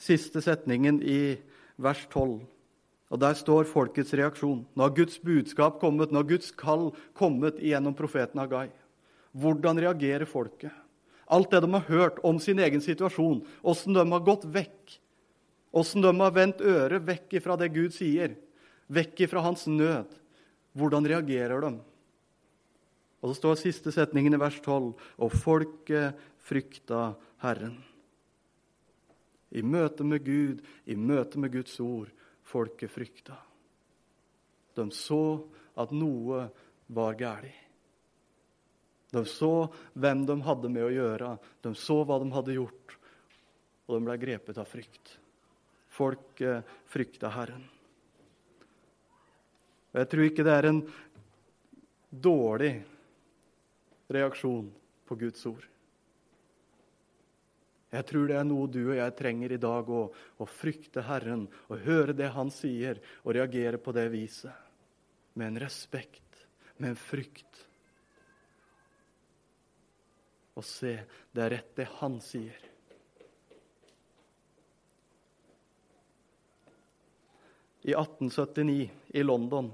siste 0.00 0.40
setningen 0.44 1.02
i 1.04 1.36
vers 1.76 2.06
12, 2.08 2.38
og 3.06 3.20
der 3.22 3.36
står 3.38 3.68
folkets 3.70 4.14
reaksjon. 4.16 4.64
Nå 4.74 4.82
har 4.82 4.94
Guds 4.96 5.20
budskap 5.22 5.78
kommet, 5.82 6.10
nå 6.10 6.22
har 6.22 6.30
Guds 6.30 6.48
kall 6.56 6.88
kommet 7.16 7.60
gjennom 7.62 7.94
profeten 7.96 8.40
Hagai. 8.40 8.70
Hvordan 9.36 9.78
reagerer 9.84 10.26
folket? 10.28 10.72
Alt 11.26 11.52
det 11.52 11.60
de 11.64 11.70
har 11.74 11.88
hørt 11.90 12.22
om 12.24 12.38
sin 12.40 12.58
egen 12.62 12.80
situasjon, 12.80 13.42
åssen 13.62 13.94
de 13.94 14.02
har 14.02 14.24
gått 14.24 14.46
vekk. 14.48 14.96
Åssen 15.76 16.02
de 16.02 16.12
har 16.22 16.32
vendt 16.32 16.62
øret 16.64 17.04
vekk 17.04 17.36
fra 17.44 17.58
det 17.60 17.72
Gud 17.74 17.92
sier, 17.94 18.32
vekk 18.88 19.26
fra 19.28 19.42
hans 19.44 19.66
nød. 19.68 20.08
Hvordan 20.76 21.08
reagerer 21.08 21.60
de? 21.66 21.72
Og 23.26 23.34
Så 23.34 23.40
står 23.40 23.56
siste 23.58 23.90
setningen 23.90 24.36
i 24.36 24.38
vers 24.38 24.60
12.: 24.62 24.92
Og 25.18 25.32
folket 25.34 26.14
frykta 26.46 27.16
Herren. 27.42 27.74
I 29.50 29.62
møte 29.66 30.06
med 30.06 30.22
Gud, 30.22 30.62
i 30.86 30.94
møte 30.94 31.38
med 31.42 31.50
Guds 31.50 31.74
ord, 31.82 32.06
folket 32.46 32.92
frykta. 32.92 33.34
De 34.78 34.86
så 34.94 35.42
at 35.74 35.90
noe 35.90 36.46
var 36.86 37.18
galt. 37.18 37.50
De 39.10 39.24
så 39.26 39.72
hvem 39.94 40.22
de 40.26 40.40
hadde 40.46 40.70
med 40.70 40.86
å 40.86 40.94
gjøre, 40.94 41.36
de 41.62 41.74
så 41.74 42.00
hva 42.04 42.22
de 42.22 42.30
hadde 42.30 42.54
gjort, 42.54 42.98
og 43.86 43.94
de 43.96 44.06
ble 44.06 44.18
grepet 44.22 44.58
av 44.58 44.70
frykt. 44.70 45.16
Folk 45.88 46.42
frykta 46.90 47.30
Herren. 47.34 47.64
Og 49.94 50.02
Jeg 50.02 50.10
tror 50.12 50.28
ikke 50.30 50.44
det 50.46 50.58
er 50.58 50.68
en 50.70 50.82
dårlig 52.10 52.74
reaksjon 54.12 54.68
på 55.06 55.18
Guds 55.20 55.46
ord. 55.48 55.64
Jeg 57.94 58.06
tror 58.08 58.26
det 58.28 58.36
er 58.36 58.46
noe 58.46 58.66
du 58.68 58.80
og 58.82 58.96
jeg 58.98 59.14
trenger 59.16 59.54
i 59.54 59.60
dag 59.62 59.88
òg. 59.88 60.16
Å 60.42 60.48
frykte 60.50 61.04
Herren 61.06 61.46
og 61.70 61.84
høre 61.86 62.16
det 62.16 62.32
Han 62.34 62.50
sier, 62.52 63.00
og 63.22 63.36
reagere 63.38 63.78
på 63.78 63.94
det 63.96 64.08
viset. 64.12 64.52
Med 65.34 65.52
en 65.52 65.62
respekt, 65.66 66.46
med 66.76 66.92
en 66.92 67.00
frykt 67.00 67.62
og 70.56 70.64
se, 70.64 70.94
det 71.36 71.42
er 71.44 71.52
rett 71.52 71.72
det 71.76 71.86
han 71.98 72.16
sier. 72.24 72.56
I 77.86 77.92
1879 77.92 78.86
i 79.14 79.22
London 79.22 79.68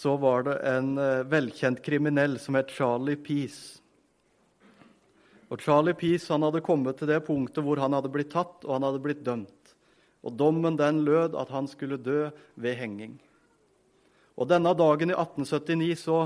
så 0.00 0.16
var 0.16 0.46
det 0.46 0.56
en 0.64 0.94
eh, 0.98 1.26
velkjent 1.28 1.82
kriminell 1.84 2.38
som 2.40 2.56
het 2.56 2.72
Charlie 2.72 3.20
Peace. 3.20 3.80
Og 5.52 5.60
Charlie 5.60 5.96
Peace 5.98 6.30
han 6.32 6.46
hadde 6.46 6.62
kommet 6.64 7.00
til 7.00 7.10
det 7.10 7.18
punktet 7.26 7.64
hvor 7.66 7.80
han 7.82 7.92
hadde 7.92 8.12
blitt 8.12 8.30
tatt 8.32 8.64
og 8.64 8.76
han 8.78 8.86
hadde 8.86 9.02
blitt 9.04 9.24
dømt. 9.26 9.74
Og 10.24 10.36
Dommen 10.40 10.78
den 10.78 11.02
lød 11.04 11.36
at 11.36 11.52
han 11.52 11.68
skulle 11.68 12.00
dø 12.00 12.30
ved 12.54 12.78
henging. 12.80 13.18
Og 14.40 14.48
Denne 14.48 14.72
dagen 14.76 15.12
i 15.12 15.18
1879 15.18 16.06
så 16.06 16.20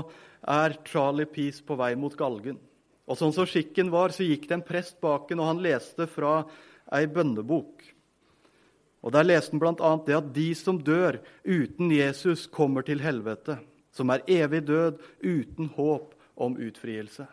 er 0.45 0.77
Charlie 0.87 1.27
Peace 1.27 1.63
på 1.65 1.75
vei 1.79 1.91
mot 1.99 2.15
galgen. 2.15 2.61
Og 3.05 3.19
sånn 3.19 3.33
som 3.35 3.47
skikken 3.49 3.91
var, 3.93 4.13
så 4.15 4.23
gikk 4.23 4.47
det 4.47 4.59
en 4.59 4.65
prest 4.65 5.01
baken, 5.03 5.41
og 5.41 5.49
han 5.51 5.63
leste 5.65 6.07
fra 6.09 6.45
ei 6.95 7.05
bønnebok. 7.11 7.83
Og 9.05 9.13
Der 9.13 9.27
leste 9.27 9.53
han 9.53 9.61
bl.a. 9.61 9.91
det 10.05 10.17
at 10.17 10.33
de 10.33 10.49
som 10.57 10.79
dør 10.81 11.19
uten 11.45 11.91
Jesus, 11.93 12.47
kommer 12.47 12.81
til 12.81 13.03
helvete. 13.05 13.59
Som 13.93 14.09
er 14.09 14.25
evig 14.27 14.65
død 14.65 14.97
uten 15.21 15.69
håp 15.77 16.15
om 16.35 16.57
utfrielse. 16.57 17.27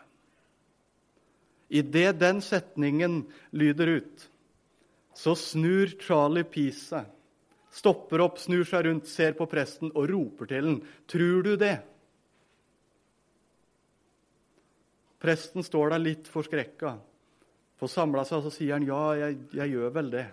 Idet 1.73 2.21
den 2.21 2.43
setningen 2.45 3.23
lyder 3.57 3.97
ut, 3.97 4.29
så 5.17 5.33
snur 5.35 5.89
Charlie 6.01 6.45
Peace 6.45 6.85
seg. 6.91 7.09
Stopper 7.73 8.21
opp, 8.21 8.37
snur 8.37 8.67
seg 8.69 8.85
rundt, 8.85 9.09
ser 9.09 9.33
på 9.33 9.47
presten 9.49 9.89
og 9.97 10.11
roper 10.11 10.51
til 10.51 10.69
den. 10.69 10.77
Tror 11.09 11.41
du 11.47 11.55
det? 11.57 11.79
Presten 15.23 15.65
står 15.65 15.95
der 15.95 16.05
litt 16.05 16.29
forskrekka. 16.29 16.99
Får 17.81 17.93
samla 17.95 18.27
seg, 18.29 18.43
og 18.43 18.45
så 18.51 18.53
sier 18.59 18.77
han 18.77 18.85
ja, 18.85 19.01
jeg, 19.17 19.41
jeg 19.57 19.73
gjør 19.73 19.97
vel 19.97 20.13
det. 20.13 20.27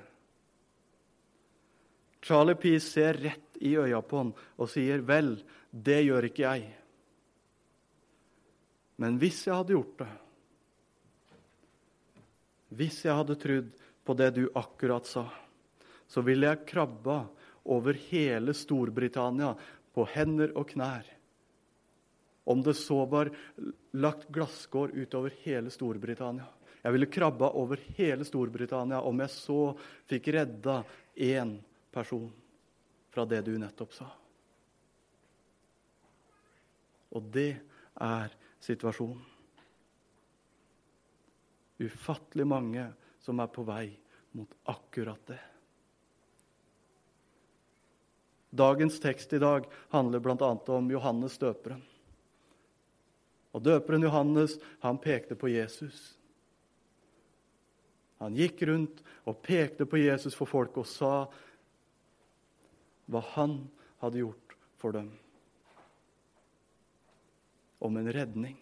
Charlie 2.21 2.55
Peace 2.55 2.89
ser 2.89 3.13
rett 3.13 3.59
i 3.59 3.75
øya 3.77 4.01
på 4.01 4.17
han 4.17 4.33
og 4.57 4.69
sier, 4.69 5.01
'Vel, 5.01 5.37
det 5.71 6.03
gjør 6.03 6.27
ikke 6.29 6.43
jeg.' 6.43 6.75
Men 8.99 9.19
hvis 9.19 9.45
jeg 9.47 9.55
hadde 9.55 9.75
gjort 9.75 9.97
det, 10.01 10.13
hvis 12.75 13.05
jeg 13.05 13.15
hadde 13.15 13.37
trodd 13.39 13.69
på 14.05 14.15
det 14.19 14.29
du 14.35 14.43
akkurat 14.59 15.07
sa, 15.07 15.23
så 16.09 16.21
ville 16.25 16.49
jeg 16.49 16.65
krabba 16.67 17.21
over 17.69 17.97
hele 18.09 18.53
Storbritannia 18.53 19.53
på 19.93 20.05
hender 20.13 20.53
og 20.57 20.67
knær 20.73 21.07
Om 22.49 22.63
det 22.65 22.73
så 22.73 23.03
var 23.05 23.29
lagt 23.93 24.27
glasskår 24.33 24.95
utover 24.97 25.33
hele 25.43 25.69
Storbritannia. 25.69 26.47
Jeg 26.81 26.95
ville 26.95 27.05
krabba 27.05 27.51
over 27.59 27.77
hele 27.97 28.25
Storbritannia 28.25 29.03
om 29.05 29.19
jeg 29.21 29.29
så 29.29 29.59
fikk 30.09 30.31
redda 30.33 30.79
én 31.13 31.59
person 31.91 32.29
fra 33.09 33.25
det 33.25 33.41
du 33.47 33.55
nettopp 33.57 33.93
sa. 33.93 34.07
Og 37.09 37.29
det 37.33 37.51
er 37.99 38.33
situasjonen. 38.61 39.21
Ufattelig 41.79 42.45
mange 42.47 42.89
som 43.23 43.39
er 43.39 43.49
på 43.53 43.63
vei 43.65 43.87
mot 44.35 44.51
akkurat 44.69 45.21
det. 45.31 45.39
Dagens 48.49 48.99
tekst 48.99 49.33
i 49.33 49.39
dag 49.39 49.65
handler 49.93 50.19
bl.a. 50.19 50.51
om 50.73 50.91
Johannes 50.91 51.37
døperen. 51.37 51.81
Og 53.53 53.61
Døperen 53.65 54.05
Johannes 54.05 54.57
han 54.81 54.97
pekte 55.01 55.37
på 55.37 55.49
Jesus. 55.53 56.19
Han 58.19 58.35
gikk 58.35 58.65
rundt 58.67 58.99
og 59.29 59.39
pekte 59.45 59.87
på 59.89 60.01
Jesus 60.01 60.35
for 60.37 60.49
folk 60.49 60.77
og 60.81 60.89
sa 60.89 61.13
hva 63.09 63.21
han 63.33 63.61
hadde 64.03 64.21
gjort 64.21 64.55
for 64.77 64.95
dem. 64.95 65.11
Om 67.79 67.97
en 67.97 68.11
redning. 68.13 68.57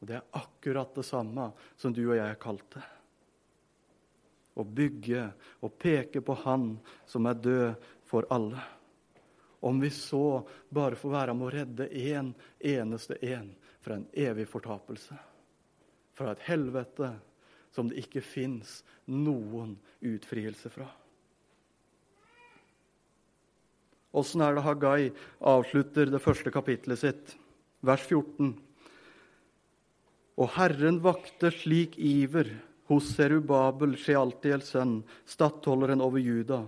Og 0.00 0.06
Det 0.06 0.18
er 0.18 0.34
akkurat 0.34 0.94
det 0.94 1.06
samme 1.06 1.52
som 1.76 1.94
du 1.94 2.02
og 2.08 2.16
jeg 2.16 2.26
er 2.26 2.40
kalt 2.42 2.66
til. 2.74 2.84
Å 4.52 4.64
bygge 4.68 5.24
og 5.64 5.76
peke 5.80 6.20
på 6.20 6.34
Han 6.42 6.74
som 7.08 7.26
er 7.30 7.38
død 7.40 7.84
for 8.04 8.26
alle. 8.34 8.60
Om 9.62 9.78
vi 9.80 9.88
så 9.94 10.42
bare 10.68 10.98
får 10.98 11.14
være 11.14 11.34
med 11.38 11.46
å 11.46 11.52
redde 11.54 11.86
én 11.88 12.18
en, 12.18 12.32
eneste 12.58 13.16
en 13.22 13.54
fra 13.80 13.94
en 13.94 14.08
evig 14.12 14.48
fortapelse. 14.50 15.16
Fra 16.12 16.34
et 16.34 16.42
helvete 16.50 17.14
som 17.72 17.88
det 17.88 18.02
ikke 18.02 18.20
fins 18.26 18.82
noen 19.06 19.78
utfrielse 20.02 20.68
fra. 20.74 20.90
Åssen 24.12 24.44
er 24.44 24.56
det 24.56 24.64
Hagai 24.66 25.12
avslutter 25.40 26.10
det 26.12 26.20
første 26.20 26.52
kapitlet 26.52 27.00
sitt, 27.00 27.32
vers 27.80 28.04
14? 28.04 28.52
Og 30.36 30.52
Herren 30.56 31.00
vakte 31.04 31.52
slik 31.54 31.96
iver 31.96 32.50
hos 32.90 33.08
Serubabel, 33.16 33.96
Shealtiels 33.96 34.72
sønn, 34.74 35.00
stattholderen 35.28 36.04
over 36.04 36.20
Juda, 36.20 36.62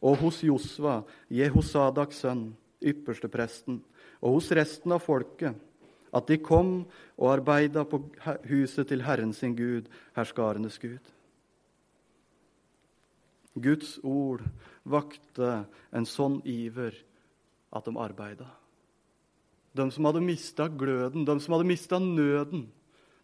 og 0.00 0.20
hos 0.20 0.42
Josva, 0.44 1.00
Jehosadaks 1.32 2.20
sønn, 2.24 2.50
ypperstepresten, 2.80 3.80
og 4.20 4.36
hos 4.36 4.50
resten 4.56 4.92
av 4.96 5.04
folket, 5.04 5.56
at 6.12 6.26
de 6.28 6.40
kom 6.42 6.82
og 7.16 7.32
arbeida 7.32 7.84
på 7.88 8.02
huset 8.50 8.88
til 8.90 9.04
Herren 9.06 9.32
sin 9.36 9.54
Gud, 9.56 9.88
herskarenes 10.16 10.80
Gud. 10.82 11.00
Guds 13.62 13.98
ord 14.06 14.44
vakte 14.88 15.64
en 15.94 16.06
sånn 16.08 16.40
iver 16.48 16.96
at 17.74 17.86
de 17.86 17.94
arbeida. 18.00 18.48
De 19.76 19.86
som 19.94 20.08
hadde 20.08 20.22
mista 20.24 20.66
gløden, 20.68 21.26
de 21.26 21.36
som 21.42 21.54
hadde 21.54 21.68
mista 21.68 22.00
nøden, 22.02 22.64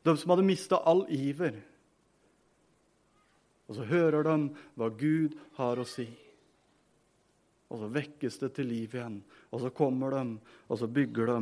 de 0.06 0.14
som 0.14 0.34
hadde 0.34 0.46
mista 0.46 0.78
all 0.86 1.02
iver. 1.10 1.58
Og 3.66 3.80
så 3.80 3.88
hører 3.88 4.22
de 4.28 4.36
hva 4.78 4.92
Gud 4.94 5.34
har 5.58 5.82
å 5.82 5.88
si. 5.88 6.06
Og 7.66 7.82
så 7.82 7.90
vekkes 7.90 8.38
det 8.44 8.52
til 8.54 8.70
liv 8.70 8.94
igjen. 8.94 9.18
Og 9.50 9.64
så 9.64 9.72
kommer 9.74 10.14
de, 10.14 10.38
og 10.70 10.78
så 10.78 10.86
bygger 10.86 11.32
de 11.32 11.40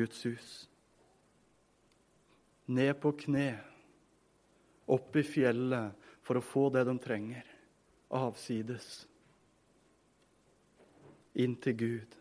Guds 0.00 0.24
hus 0.26 0.50
ned 2.70 2.94
på 3.02 3.10
kne, 3.24 3.48
opp 4.90 5.16
i 5.18 5.24
fjellet, 5.26 5.96
for 6.22 6.38
å 6.38 6.44
få 6.44 6.68
det 6.70 6.84
de 6.86 6.94
trenger. 7.02 7.46
Avsides. 8.10 9.06
Inn 11.38 11.54
til 11.62 11.76
Gud. 11.78 12.16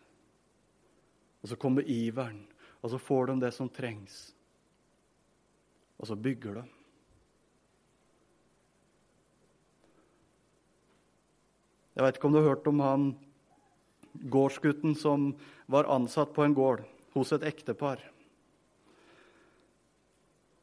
Og 1.41 1.49
så 1.49 1.57
kommer 1.57 1.87
iveren, 1.87 2.43
og 2.81 2.91
så 2.91 2.99
får 3.01 3.31
de 3.31 3.39
det 3.45 3.53
som 3.55 3.69
trengs. 3.71 4.19
Og 5.99 6.07
så 6.07 6.15
bygger 6.15 6.61
de. 6.61 6.65
Jeg 11.95 12.05
vet 12.05 12.15
ikke 12.15 12.29
om 12.29 12.35
du 12.35 12.39
har 12.39 12.51
hørt 12.53 12.67
om 12.71 12.79
han 12.79 13.09
gårdsgutten 14.31 14.95
som 14.95 15.33
var 15.67 15.89
ansatt 15.91 16.31
på 16.35 16.45
en 16.45 16.55
gård 16.55 16.85
hos 17.15 17.33
et 17.35 17.43
ektepar. 17.43 17.99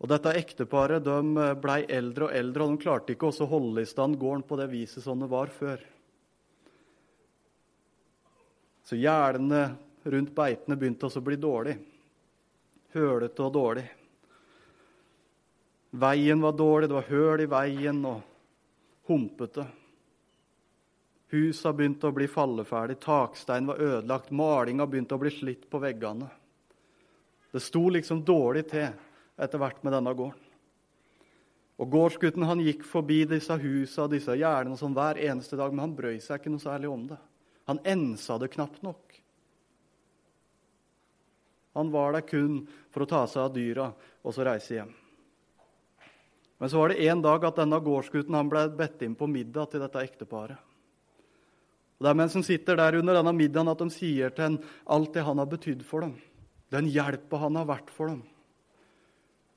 Og 0.06 0.10
Dette 0.12 0.36
ekteparet 0.38 1.02
de 1.02 1.14
ble 1.34 1.44
blei 1.58 1.80
eldre 1.90 2.28
og 2.28 2.34
eldre, 2.38 2.62
og 2.62 2.76
de 2.76 2.82
klarte 2.84 3.14
ikke 3.16 3.26
å 3.26 3.46
holde 3.50 3.82
i 3.82 3.88
stand 3.90 4.14
gården 4.20 4.44
på 4.46 4.54
det 4.60 4.68
viset 4.70 5.02
som 5.02 5.18
det 5.18 5.26
var 5.26 5.50
før. 5.50 5.80
Så 8.86 8.94
gjerdene 8.94 9.64
rundt 10.06 10.30
beitene 10.36 10.76
begynte 10.78 11.08
også 11.08 11.18
å 11.18 11.26
bli 11.26 11.38
dårlig. 11.42 11.74
Hølete 12.94 13.42
og 13.42 13.50
dårlig. 13.56 13.82
Veien 15.98 16.44
var 16.44 16.54
dårlig, 16.54 16.86
det 16.86 16.98
var 17.00 17.10
høl 17.10 17.42
i 17.42 17.48
veien 17.50 17.98
og 18.06 19.10
humpete. 19.10 19.64
Husa 21.34 21.74
begynte 21.74 22.12
å 22.12 22.14
bli 22.14 22.30
falleferdig, 22.30 23.00
takstein 23.02 23.66
var 23.72 23.82
ødelagt, 23.82 24.30
malinga 24.30 24.86
begynte 24.86 25.18
å 25.18 25.24
bli 25.24 25.34
slitt 25.34 25.66
på 25.66 25.82
veggene. 25.82 26.30
Det 27.50 27.64
sto 27.66 27.88
liksom 27.90 28.22
dårlig 28.22 28.68
til 28.70 28.86
etter 29.36 29.60
hvert 29.60 29.82
med 29.84 29.94
denne 29.96 30.12
gården. 30.16 30.42
Og 31.76 31.90
Gårdsgutten 31.92 32.46
han 32.48 32.62
gikk 32.64 32.86
forbi 32.88 33.22
disse 33.28 33.52
husene 33.60 34.12
disse 34.14 34.32
gjerdene 34.38 34.78
sånn 34.80 34.96
hver 34.96 35.20
eneste 35.20 35.58
dag, 35.60 35.74
men 35.74 35.84
han 35.84 35.96
brøy 35.96 36.16
seg 36.24 36.40
ikke 36.40 36.54
noe 36.54 36.62
særlig 36.62 36.88
om 36.88 37.02
det. 37.10 37.18
Han 37.68 37.82
ensa 37.84 38.38
det 38.40 38.48
knapt 38.54 38.84
nok. 38.86 39.18
Han 41.76 41.90
var 41.92 42.14
der 42.16 42.24
kun 42.24 42.62
for 42.88 43.04
å 43.04 43.10
ta 43.10 43.26
seg 43.28 43.42
av 43.42 43.52
dyra 43.52 43.90
og 44.24 44.32
så 44.32 44.46
reise 44.46 44.78
hjem. 44.78 44.94
Men 46.56 46.72
så 46.72 46.80
var 46.80 46.88
det 46.88 47.04
en 47.04 47.20
dag 47.20 47.44
at 47.44 47.58
denne 47.60 47.80
gårdsgutten 47.84 48.38
han 48.38 48.48
ble 48.48 48.62
bedt 48.78 49.02
inn 49.04 49.18
på 49.18 49.28
middag 49.28 49.74
til 49.74 49.84
dette 49.84 50.00
ekteparet. 50.00 50.56
Og 51.96 52.04
Det 52.04 52.08
er 52.08 52.16
mens 52.16 52.36
han 52.36 52.44
sitter 52.44 52.76
der 52.76 52.96
under 52.96 53.16
denne 53.16 53.32
middagen 53.36 53.68
at 53.68 53.80
de 53.80 53.92
sier 53.92 54.32
til 54.32 54.44
ham 54.44 54.56
alt 54.96 55.12
det 55.12 55.24
han 55.24 55.40
har 55.40 55.48
betydd 55.52 55.84
for 55.84 56.04
dem. 56.04 56.16
Den 56.72 56.88
hjelpa 56.88 57.40
han 57.44 57.56
har 57.60 57.68
vært 57.68 57.92
for 57.92 58.08
dem. 58.12 58.24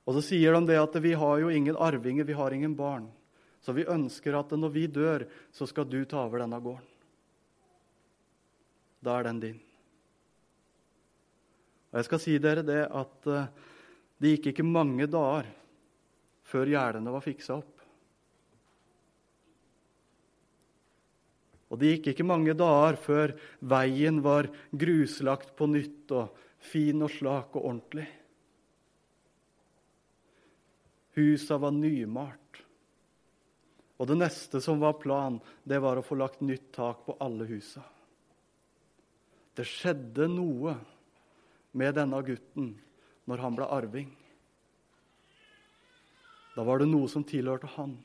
Og 0.09 0.15
så 0.17 0.23
sier 0.25 0.55
de 0.57 0.65
det 0.65 0.79
at 0.81 0.95
vi 1.03 1.13
har 1.13 1.37
jo 1.37 1.51
ingen 1.53 1.77
arvinger, 1.77 2.25
vi 2.25 2.33
har 2.33 2.53
ingen 2.55 2.73
barn. 2.73 3.05
Så 3.61 3.75
vi 3.77 3.85
ønsker 3.85 4.33
at 4.39 4.55
når 4.57 4.71
vi 4.73 4.87
dør, 4.89 5.27
så 5.53 5.67
skal 5.69 5.85
du 5.85 6.01
ta 6.09 6.23
over 6.23 6.41
denne 6.41 6.57
gården. 6.57 6.87
Da 9.05 9.19
er 9.19 9.27
den 9.29 9.41
din. 9.43 9.59
Og 11.91 11.99
jeg 11.99 12.07
skal 12.09 12.21
si 12.23 12.37
dere 12.41 12.65
det 12.65 12.81
at 12.89 13.29
eh, 13.29 13.51
det 14.17 14.33
gikk 14.33 14.49
ikke 14.51 14.65
mange 14.65 15.05
dager 15.09 15.47
før 16.49 16.73
gjerdene 16.73 17.13
var 17.13 17.23
fiksa 17.23 17.59
opp. 17.61 17.75
Og 21.69 21.77
det 21.77 21.93
gikk 21.93 22.15
ikke 22.15 22.25
mange 22.25 22.57
dager 22.57 22.97
før 22.97 23.35
veien 23.61 24.23
var 24.25 24.49
gruslagt 24.73 25.53
på 25.53 25.69
nytt 25.69 26.17
og 26.17 26.33
fin 26.71 27.05
og 27.05 27.13
slak 27.13 27.53
og 27.53 27.61
ordentlig. 27.61 28.09
Husa 31.19 31.59
var 31.59 31.75
nymalt. 31.75 32.63
Og 33.99 34.07
det 34.07 34.15
neste 34.15 34.61
som 34.63 34.79
var 34.79 34.95
planen, 35.01 35.41
det 35.67 35.81
var 35.83 35.99
å 35.99 36.05
få 36.05 36.15
lagt 36.15 36.39
nytt 36.39 36.71
tak 36.75 37.03
på 37.03 37.17
alle 37.19 37.47
husa. 37.49 37.83
Det 39.59 39.65
skjedde 39.67 40.29
noe 40.31 40.77
med 41.75 41.97
denne 41.97 42.21
gutten 42.23 42.71
når 43.27 43.43
han 43.43 43.57
ble 43.57 43.67
arving. 43.67 44.13
Da 46.55 46.63
var 46.63 46.79
det 46.79 46.87
noe 46.87 47.11
som 47.11 47.25
tilhørte 47.27 47.67
han. 47.75 47.97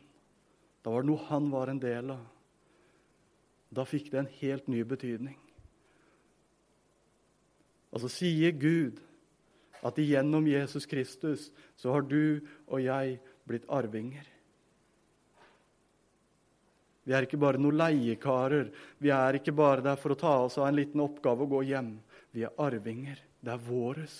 Da 0.83 0.91
var 0.91 1.05
det 1.05 1.12
noe 1.12 1.29
han 1.31 1.47
var 1.55 1.71
en 1.71 1.81
del 1.83 2.11
av. 2.17 2.27
Da 3.75 3.87
fikk 3.87 4.11
det 4.11 4.21
en 4.21 4.35
helt 4.41 4.67
ny 4.71 4.83
betydning. 4.87 5.39
Og 7.95 8.03
så 8.03 8.11
sier 8.11 8.51
Gud 8.59 8.99
at 9.85 9.99
igjennom 10.01 10.47
Jesus 10.49 10.87
Kristus 10.89 11.51
så 11.76 11.93
har 11.93 12.07
du 12.09 12.41
og 12.66 12.80
jeg 12.80 13.18
blitt 13.45 13.66
arvinger. 13.68 14.24
Vi 17.05 17.12
er 17.12 17.26
ikke 17.26 17.41
bare 17.41 17.61
noen 17.61 17.76
leiekarer. 17.76 18.70
Vi 18.97 19.12
er 19.12 19.37
ikke 19.37 19.53
bare 19.53 19.85
der 19.85 20.01
for 20.01 20.14
å 20.14 20.18
ta 20.18 20.32
oss 20.47 20.57
av 20.57 20.70
en 20.70 20.78
liten 20.78 21.03
oppgave 21.05 21.45
og 21.45 21.53
gå 21.53 21.61
hjem. 21.68 21.93
Vi 22.32 22.47
er 22.49 22.57
arvinger. 22.64 23.20
Det 23.45 23.53
er 23.53 23.61
våres. 23.61 24.16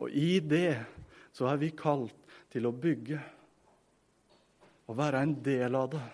Og 0.00 0.08
i 0.08 0.40
det 0.40 0.78
så 1.36 1.50
er 1.50 1.60
vi 1.60 1.74
kalt 1.76 2.16
til 2.54 2.64
å 2.66 2.72
bygge 2.72 3.20
og 4.88 4.96
være 4.96 5.20
en 5.26 5.36
del 5.44 5.76
av 5.76 5.90
det. 5.92 6.06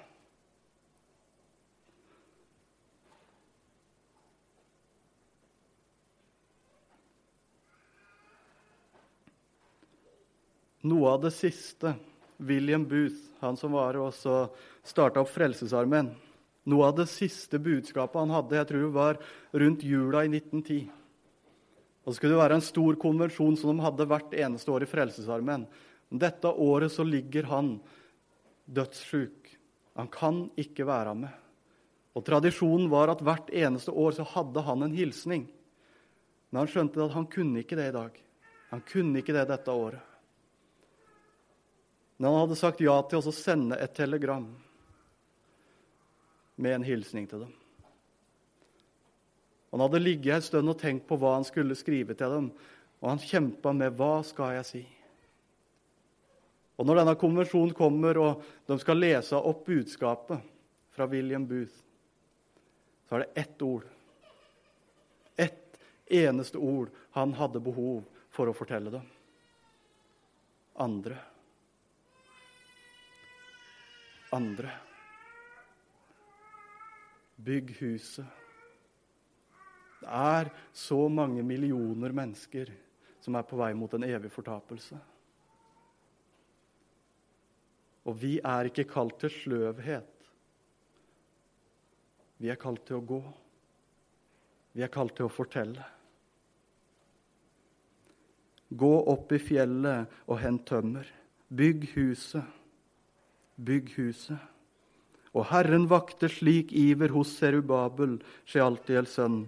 Noe 10.80 11.10
av 11.12 11.20
det 11.20 11.34
siste 11.36 11.92
William 12.40 12.86
Booth, 12.88 13.20
han 13.40 13.56
som 13.56 13.74
var 13.76 13.98
også 14.00 14.46
starta 14.86 15.20
opp 15.20 15.28
Frelsesarmeen 15.28 16.08
Noe 16.72 16.86
av 16.88 16.94
det 16.96 17.06
siste 17.12 17.58
budskapet 17.60 18.16
han 18.20 18.32
hadde, 18.32 18.56
jeg 18.56 18.68
tror 18.70 18.94
var 18.94 19.20
rundt 19.52 19.84
jula 19.84 20.24
i 20.24 20.30
1910 20.32 20.88
Og 22.04 22.08
så 22.08 22.16
skulle 22.16 22.32
det 22.32 22.40
være 22.40 22.58
en 22.60 22.64
stor 22.64 22.96
konvensjon 23.00 23.60
som 23.60 23.74
de 23.74 23.84
hadde 23.84 24.08
hvert 24.08 24.34
eneste 24.36 24.72
år 24.72 24.86
i 24.86 24.88
Frelsesarmeen. 24.88 25.66
Dette 26.08 26.48
året 26.48 26.92
så 26.92 27.04
ligger 27.04 27.48
han 27.52 27.74
dødssjuk. 28.64 29.52
Han 30.00 30.08
kan 30.08 30.46
ikke 30.58 30.88
være 30.88 31.14
med. 31.26 31.32
Og 32.16 32.24
Tradisjonen 32.26 32.88
var 32.90 33.12
at 33.12 33.20
hvert 33.22 33.52
eneste 33.52 33.92
år 33.92 34.16
så 34.16 34.26
hadde 34.32 34.64
han 34.64 34.86
en 34.86 34.96
hilsning. 34.96 35.44
Men 36.50 36.64
han 36.64 36.72
skjønte 36.72 37.04
at 37.04 37.14
han 37.14 37.28
kunne 37.30 37.62
ikke 37.62 37.78
det 37.78 37.90
i 37.92 37.98
dag. 38.00 38.16
Han 38.72 38.82
kunne 38.88 39.20
ikke 39.20 39.36
det 39.36 39.46
dette 39.52 39.76
året. 39.76 40.09
Men 42.20 42.28
han 42.28 42.40
hadde 42.42 42.56
sagt 42.60 42.82
ja 42.84 42.98
til 43.08 43.24
å 43.24 43.32
sende 43.32 43.78
et 43.80 43.94
telegram 43.96 44.42
med 46.60 46.74
en 46.74 46.82
hilsning 46.84 47.24
til 47.30 47.46
dem. 47.46 47.54
Han 49.70 49.80
hadde 49.80 50.02
ligget 50.02 50.34
en 50.34 50.44
stund 50.44 50.68
og 50.68 50.76
tenkt 50.82 51.06
på 51.08 51.16
hva 51.16 51.30
han 51.38 51.46
skulle 51.48 51.78
skrive 51.80 52.12
til 52.12 52.34
dem, 52.34 52.50
og 53.00 53.08
han 53.08 53.22
kjempa 53.24 53.72
med 53.72 53.96
'hva 53.96 54.20
skal 54.22 54.52
jeg 54.58 54.68
si'? 54.68 54.84
Og 56.76 56.86
Når 56.86 57.00
denne 57.00 57.16
konvensjonen 57.16 57.74
kommer, 57.74 58.18
og 58.18 58.44
de 58.66 58.78
skal 58.78 59.00
lese 59.00 59.40
opp 59.40 59.64
budskapet 59.64 60.44
fra 60.90 61.06
William 61.06 61.46
Booth, 61.46 61.80
så 63.08 63.14
er 63.14 63.18
det 63.18 63.32
ett 63.34 63.62
ord. 63.62 63.88
Ett 65.36 65.78
eneste 66.06 66.58
ord 66.58 66.90
han 67.10 67.32
hadde 67.32 67.60
behov 67.60 68.04
for 68.28 68.46
å 68.46 68.52
fortelle 68.52 68.90
dem. 68.90 69.08
Andre. 70.76 71.16
Andre. 74.32 74.70
Bygg 77.36 77.72
huset. 77.80 78.26
Det 80.00 80.08
er 80.08 80.48
så 80.72 81.08
mange 81.12 81.42
millioner 81.44 82.12
mennesker 82.16 82.70
som 83.20 83.36
er 83.36 83.44
på 83.44 83.58
vei 83.60 83.72
mot 83.76 83.92
en 83.96 84.06
evig 84.06 84.30
fortapelse. 84.32 84.96
Og 88.08 88.16
vi 88.16 88.38
er 88.38 88.70
ikke 88.70 88.88
kalt 88.88 89.18
til 89.20 89.32
sløvhet. 89.34 90.28
Vi 92.40 92.48
er 92.48 92.60
kalt 92.60 92.86
til 92.88 93.00
å 93.00 93.04
gå. 93.04 93.20
Vi 94.72 94.86
er 94.86 94.92
kalt 94.92 95.18
til 95.18 95.28
å 95.28 95.32
fortelle. 95.32 95.84
Gå 98.70 98.92
opp 99.12 99.34
i 99.34 99.42
fjellet 99.42 100.22
og 100.30 100.40
hent 100.40 100.64
tømmer. 100.70 101.04
Bygg 101.50 101.90
huset. 101.96 102.59
Bygg 103.60 103.92
huset. 103.98 104.40
Og 105.30 105.46
Herren 105.52 105.86
vakter 105.90 106.32
slik 106.32 106.72
iver 106.74 107.12
hos 107.14 107.36
Serubabel, 107.38 108.16
Shealtiels 108.48 109.14
sønn, 109.14 109.44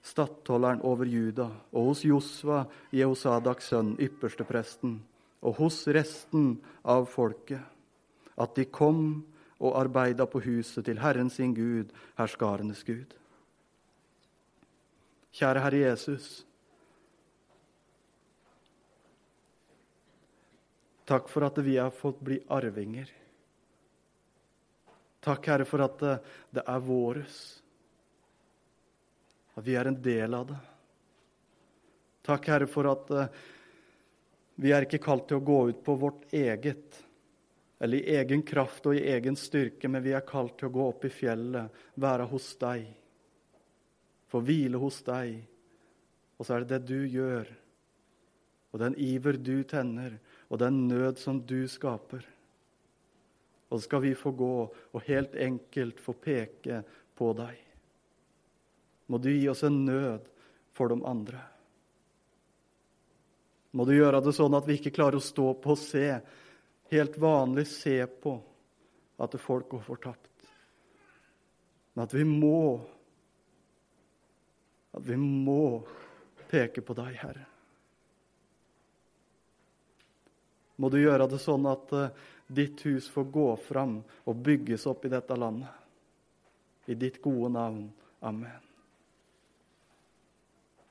stattholderen 0.00 0.80
over 0.86 1.04
Juda, 1.04 1.50
og 1.76 1.90
hos 1.90 2.04
Josva, 2.08 2.62
Jehosadaks 2.96 3.68
sønn, 3.74 3.96
ypperstepresten, 4.00 4.96
og 5.44 5.58
hos 5.60 5.82
resten 5.92 6.54
av 6.88 7.08
folket, 7.12 7.60
at 8.40 8.56
de 8.56 8.64
kom 8.72 9.20
og 9.60 9.76
arbeida 9.76 10.24
på 10.24 10.40
huset 10.40 10.86
til 10.88 11.00
Herren 11.02 11.28
sin 11.28 11.52
Gud, 11.56 11.92
herskarenes 12.16 12.80
Gud. 12.88 13.12
Kjære 15.36 15.60
Herre 15.62 15.82
Jesus. 15.84 16.30
Takk 21.04 21.28
for 21.28 21.44
at 21.44 21.58
vi 21.66 21.76
har 21.76 21.92
fått 21.92 22.22
bli 22.24 22.40
arvinger 22.48 23.10
Takk, 25.20 25.46
Herre, 25.52 25.68
for 25.68 25.84
at 25.84 26.00
det 26.50 26.64
er 26.64 26.84
våres. 26.84 27.40
At 29.54 29.66
vi 29.66 29.76
er 29.76 29.90
en 29.90 29.98
del 30.02 30.34
av 30.34 30.46
det. 30.48 30.60
Takk, 32.24 32.48
Herre, 32.48 32.68
for 32.70 32.88
at 32.90 33.10
eh, 33.10 33.38
vi 34.60 34.72
er 34.72 34.84
ikke 34.84 35.00
kalt 35.02 35.26
til 35.28 35.40
å 35.40 35.44
gå 35.44 35.60
ut 35.70 35.84
på 35.84 35.96
vårt 36.00 36.32
eget, 36.36 36.98
eller 37.80 37.96
i 37.96 38.16
egen 38.20 38.42
kraft 38.44 38.86
og 38.90 38.96
i 38.96 39.06
egen 39.08 39.38
styrke, 39.40 39.88
men 39.88 40.04
vi 40.04 40.12
er 40.12 40.26
kalt 40.28 40.58
til 40.60 40.68
å 40.68 40.74
gå 40.74 40.88
opp 40.92 41.06
i 41.08 41.12
fjellet, 41.12 41.80
være 41.96 42.28
hos 42.28 42.50
deg, 42.60 42.84
få 44.28 44.42
hvile 44.44 44.80
hos 44.82 45.00
deg. 45.06 45.38
Og 46.36 46.46
så 46.46 46.56
er 46.56 46.64
det 46.64 46.76
det 46.76 46.92
du 46.92 47.08
gjør, 47.08 47.48
og 48.70 48.84
den 48.84 48.96
iver 49.00 49.40
du 49.40 49.56
tenner, 49.68 50.18
og 50.52 50.60
den 50.60 50.84
nød 50.88 51.18
som 51.20 51.40
du 51.40 51.64
skaper. 51.68 52.22
Og 53.70 53.78
så 53.78 53.86
skal 53.86 54.02
vi 54.02 54.16
få 54.18 54.32
gå 54.34 54.54
og 54.66 55.06
helt 55.06 55.34
enkelt 55.38 56.02
få 56.02 56.16
peke 56.18 56.82
på 57.14 57.30
deg. 57.38 57.54
Må 59.06 59.18
du 59.18 59.30
gi 59.30 59.46
oss 59.50 59.62
en 59.66 59.84
nød 59.86 60.26
for 60.74 60.90
de 60.90 60.98
andre. 61.06 61.40
Må 63.70 63.86
du 63.86 63.94
gjøre 63.94 64.22
det 64.24 64.34
sånn 64.34 64.56
at 64.58 64.66
vi 64.66 64.78
ikke 64.78 64.94
klarer 64.94 65.20
å 65.20 65.22
stå 65.22 65.52
på 65.62 65.74
og 65.76 65.78
se, 65.78 66.06
helt 66.90 67.18
vanlig 67.22 67.68
se 67.70 68.00
på, 68.22 68.34
at 69.22 69.36
folk 69.38 69.68
går 69.70 69.84
fortapt. 69.86 70.48
Men 71.94 72.06
at 72.06 72.14
vi 72.14 72.24
må, 72.26 72.80
at 74.96 75.06
vi 75.06 75.18
må 75.20 75.62
peke 76.50 76.82
på 76.82 76.96
deg, 76.98 77.14
Herre. 77.22 77.46
Må 80.80 80.88
du 80.90 80.96
gjøre 81.02 81.28
det 81.28 81.38
sånn 81.42 81.66
at 81.68 81.90
uh, 81.92 82.28
ditt 82.50 82.86
hus 82.86 83.08
får 83.10 83.24
gå 83.24 83.46
fram 83.56 84.00
og 84.24 84.42
bygges 84.46 84.86
opp 84.90 85.04
i 85.06 85.12
dette 85.12 85.36
landet. 85.38 85.70
I 86.90 86.96
ditt 86.98 87.20
gode 87.22 87.52
navn. 87.54 87.86
Amen. 88.20 88.69